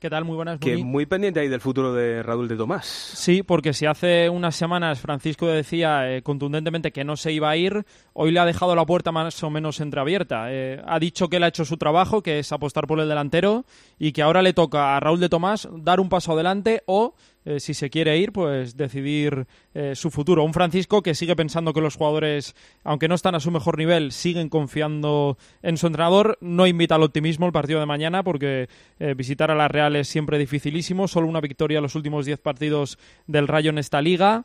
[0.00, 0.24] ¿Qué tal?
[0.24, 0.60] Muy buenas.
[0.60, 2.86] que muy pendiente ahí del futuro de Raúl de Tomás.
[2.86, 7.56] Sí, porque si hace unas semanas Francisco decía eh, contundentemente que no se iba a
[7.56, 10.52] ir, hoy le ha dejado la puerta más o menos entreabierta.
[10.52, 13.64] Eh, ha dicho que él ha hecho su trabajo, que es apostar por el delantero,
[13.98, 17.16] y que ahora le toca a Raúl de Tomás dar un paso adelante o,
[17.48, 20.44] eh, si se quiere ir, pues decidir eh, su futuro.
[20.44, 24.12] Un Francisco que sigue pensando que los jugadores, aunque no están a su mejor nivel,
[24.12, 26.36] siguen confiando en su entrenador.
[26.42, 28.68] No invita al optimismo el partido de mañana porque
[28.98, 31.08] eh, visitar a la Real es siempre dificilísimo.
[31.08, 34.44] Solo una victoria en los últimos 10 partidos del Rayo en esta liga.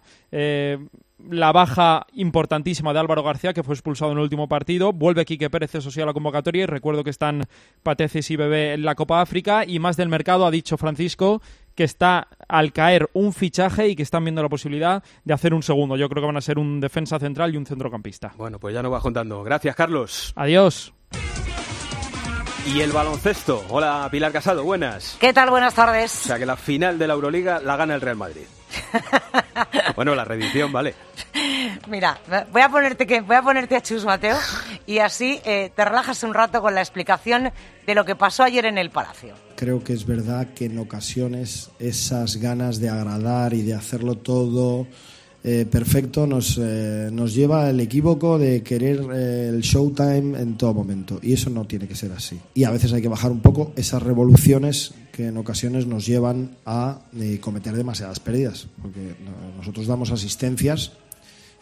[1.30, 4.92] La baja importantísima de Álvaro García, que fue expulsado en el último partido.
[4.92, 6.64] Vuelve Quique Pérez, eso sí, a la convocatoria.
[6.64, 7.46] Y recuerdo que están
[7.82, 9.64] Pateces y Bebé en la Copa África.
[9.66, 11.42] Y más del mercado, ha dicho Francisco,
[11.76, 15.64] que está al caer un fichaje y que están viendo la posibilidad de hacer un
[15.64, 15.96] segundo.
[15.96, 18.34] Yo creo que van a ser un defensa central y un centrocampista.
[18.38, 19.44] Bueno, pues ya nos vas contando.
[19.44, 20.34] Gracias, Carlos.
[20.36, 20.94] Adiós.
[22.66, 23.66] Y el baloncesto.
[23.70, 25.18] Hola, Pilar Casado, buenas.
[25.20, 25.50] ¿Qué tal?
[25.50, 26.22] Buenas tardes.
[26.22, 28.44] O sea que la final de la Euroliga la gana el Real Madrid.
[29.96, 30.96] bueno, la reedición, vale.
[31.88, 32.20] Mira,
[32.52, 34.38] voy a ponerte que voy a ponerte a Chus Mateo
[34.86, 37.52] y así eh, te relajas un rato con la explicación
[37.86, 39.34] de lo que pasó ayer en el Palacio.
[39.58, 44.88] Creo que es verdad que en ocasiones esas ganas de agradar y de hacerlo todo
[45.44, 50.74] eh, perfecto nos, eh, nos lleva al equívoco de querer eh, el showtime en todo
[50.74, 51.20] momento.
[51.22, 52.40] Y eso no tiene que ser así.
[52.54, 56.52] Y a veces hay que bajar un poco esas revoluciones que en ocasiones nos llevan
[56.66, 58.68] a eh, cometer demasiadas pérdidas.
[58.82, 60.94] Porque no- nosotros damos asistencias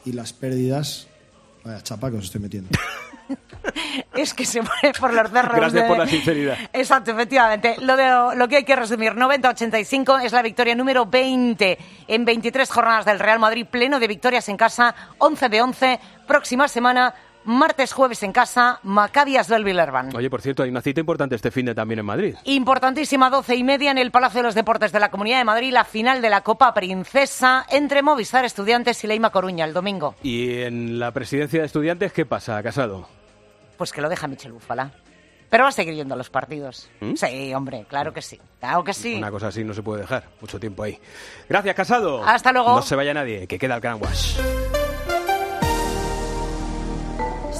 [0.05, 1.07] y las pérdidas...
[1.63, 2.69] Vaya chapa que os estoy metiendo.
[4.15, 5.55] Es que se muere por los cerros.
[5.55, 6.57] Gracias de- por la sinceridad.
[6.73, 7.75] Exacto, efectivamente.
[7.79, 12.69] Lo, de, lo que hay que resumir, 90-85 es la victoria número 20 en 23
[12.69, 15.99] jornadas del Real Madrid, pleno de victorias en casa, 11 de 11.
[16.27, 17.13] Próxima semana,
[17.45, 20.15] martes, jueves en casa, Maccabias del Villerban.
[20.15, 22.35] Oye, por cierto, hay una cita importante este fin de también en Madrid.
[22.43, 25.71] Importantísima, 12 y media en el Palacio de los Deportes de la Comunidad de Madrid,
[25.71, 30.15] la final de la Copa Princesa entre Movistar Estudiantes y Leima Coruña el domingo.
[30.23, 33.07] Y en la presidencia de estudiantes, ¿qué pasa, Casado?
[33.77, 34.91] Pues que lo deja Michel Búfala.
[35.49, 36.89] Pero va a seguir yendo a los partidos.
[37.15, 38.39] Sí, hombre, claro que sí.
[38.61, 39.15] Claro que sí.
[39.15, 39.17] ¿Mm?
[39.17, 40.23] Una cosa así no se puede dejar.
[40.39, 40.97] Mucho tiempo ahí.
[41.49, 42.23] Gracias, Casado.
[42.23, 42.73] Hasta luego.
[42.73, 44.39] No se vaya nadie, que queda el Gran Wash.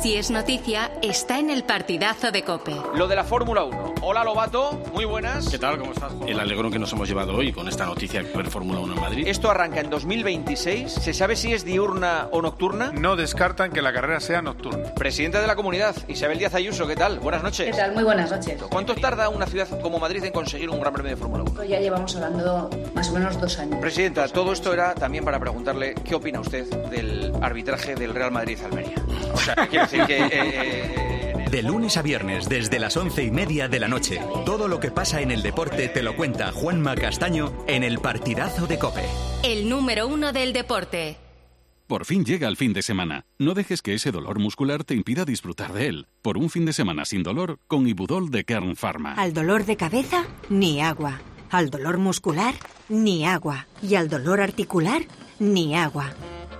[0.02, 2.76] Si es noticia, está en el partidazo de Cope.
[2.96, 3.94] Lo de la Fórmula 1.
[4.02, 5.48] Hola Lobato, muy buenas.
[5.48, 5.78] ¿Qué tal?
[5.78, 6.12] ¿Cómo estás?
[6.26, 9.28] El alegrón que nos hemos llevado hoy con esta noticia de Fórmula 1 en Madrid.
[9.28, 10.92] Esto arranca en 2026.
[10.92, 12.92] ¿Se sabe si es diurna o nocturna?
[12.94, 14.92] No descartan que la carrera sea nocturna.
[14.96, 17.20] Presidenta de la comunidad, Isabel Díaz Ayuso, ¿qué tal?
[17.20, 17.68] Buenas noches.
[17.68, 17.94] ¿Qué tal?
[17.94, 18.60] Muy buenas noches.
[18.72, 21.54] ¿Cuánto tarda una ciudad como Madrid en conseguir un gran premio de Fórmula 1?
[21.54, 23.78] Pues ya llevamos hablando más o menos dos años.
[23.80, 28.96] Presidenta, todo esto era también para preguntarle qué opina usted del arbitraje del Real Madrid-Almería.
[29.34, 30.28] O sea, quiero decir que...
[30.32, 34.80] eh, De lunes a viernes, desde las once y media de la noche, todo lo
[34.80, 39.04] que pasa en el deporte te lo cuenta Juanma Castaño en el partidazo de Cope.
[39.44, 41.18] El número uno del deporte.
[41.88, 43.26] Por fin llega el fin de semana.
[43.38, 46.08] No dejes que ese dolor muscular te impida disfrutar de él.
[46.22, 49.16] Por un fin de semana sin dolor, con Ibudol de Kern Pharma.
[49.16, 51.20] Al dolor de cabeza, ni agua.
[51.50, 52.54] Al dolor muscular,
[52.88, 53.68] ni agua.
[53.84, 55.02] Y al dolor articular,
[55.40, 56.14] ni agua.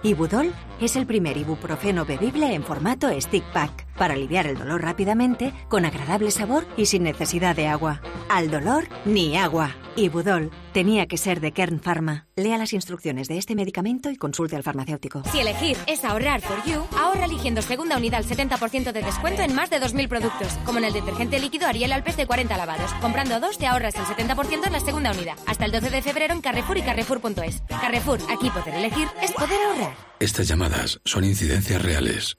[0.04, 5.54] Ibudol es el primer ibuprofeno bebible en formato stick pack para aliviar el dolor rápidamente,
[5.70, 8.02] con agradable sabor y sin necesidad de agua.
[8.28, 9.76] Al dolor, ni agua.
[9.96, 12.28] Ibudol tenía que ser de Kern Pharma.
[12.36, 15.24] Lea las instrucciones de este medicamento y consulte al farmacéutico.
[15.32, 19.54] Si elegir es ahorrar for you, ahorra eligiendo segunda unidad al 70% de descuento en
[19.54, 22.92] más de 2.000 productos, como en el detergente líquido Ariel Alpes de 40 lavados.
[23.02, 25.38] Comprando dos te ahorras el 70% en la segunda unidad.
[25.46, 27.62] Hasta el 12 de febrero en Carrefour y Carrefour.es.
[27.68, 29.96] Carrefour, aquí poder elegir es poder ahorrar.
[30.20, 32.38] Estas llamadas son incidencias reales.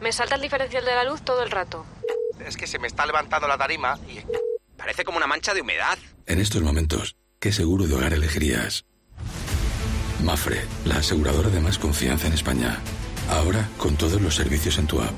[0.00, 1.84] Me salta el diferencial de la luz todo el rato.
[2.46, 4.20] Es que se me está levantando la tarima y
[4.76, 5.98] parece como una mancha de humedad.
[6.26, 8.86] En estos momentos, ¿qué seguro de hogar elegirías?
[10.24, 12.78] Mafre, la aseguradora de más confianza en España.
[13.28, 15.12] Ahora con todos los servicios en tu app.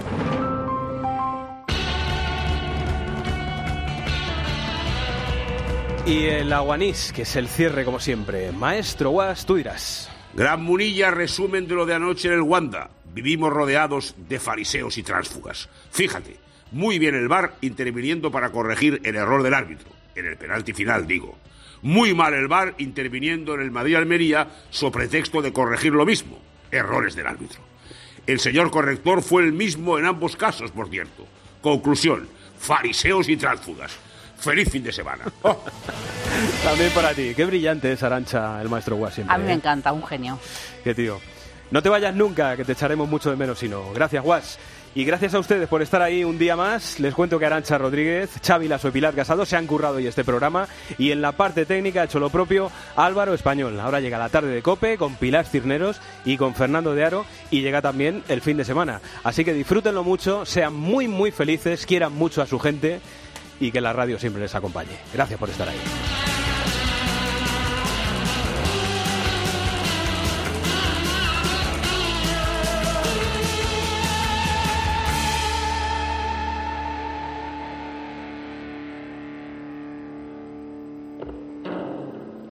[6.05, 8.51] Y el aguanís, que es el cierre como siempre.
[8.51, 10.11] Maestro Guas, tú dirás.
[10.35, 12.91] Gran Munilla, resumen de lo de anoche en el Wanda.
[13.15, 15.69] Vivimos rodeados de fariseos y tránsfugas.
[15.93, 16.39] Fíjate,
[16.73, 19.91] muy bien el VAR interviniendo para corregir el error del árbitro.
[20.17, 21.39] En el penalti final, digo.
[21.83, 26.39] Muy mal el VAR interviniendo en el Madrid-Almería so pretexto de corregir lo mismo.
[26.71, 27.61] Errores del árbitro.
[28.27, 31.27] El señor corrector fue el mismo en ambos casos, por cierto.
[31.61, 33.97] Conclusión, fariseos y tránsfugas.
[34.39, 35.25] Feliz fin de semana.
[35.43, 35.63] Oh.
[36.65, 37.33] También para ti.
[37.35, 39.35] Qué brillante es Arancha, el maestro Guas siempre.
[39.35, 39.55] A mí me ¿eh?
[39.55, 40.39] encanta, un genio.
[40.83, 41.21] Qué tío.
[41.71, 43.93] No te vayas nunca, que te echaremos mucho de menos, sino.
[43.93, 44.59] Gracias, Guas.
[44.97, 46.99] Y gracias a ustedes por estar ahí un día más.
[47.01, 50.25] Les cuento que Arancha Rodríguez, Xavi Lasso y Pilar Casado se han currado hoy este
[50.25, 50.69] programa.
[50.97, 53.79] Y en la parte técnica ha hecho lo propio Álvaro Español.
[53.79, 57.27] Ahora llega la tarde de Cope con Pilar Cirneros y con Fernando de Aro.
[57.51, 59.03] Y llega también el fin de semana.
[59.23, 63.03] Así que disfrútenlo mucho, sean muy, muy felices, quieran mucho a su gente
[63.61, 64.97] y que la radio siempre les acompañe.
[65.13, 66.36] Gracias por estar ahí.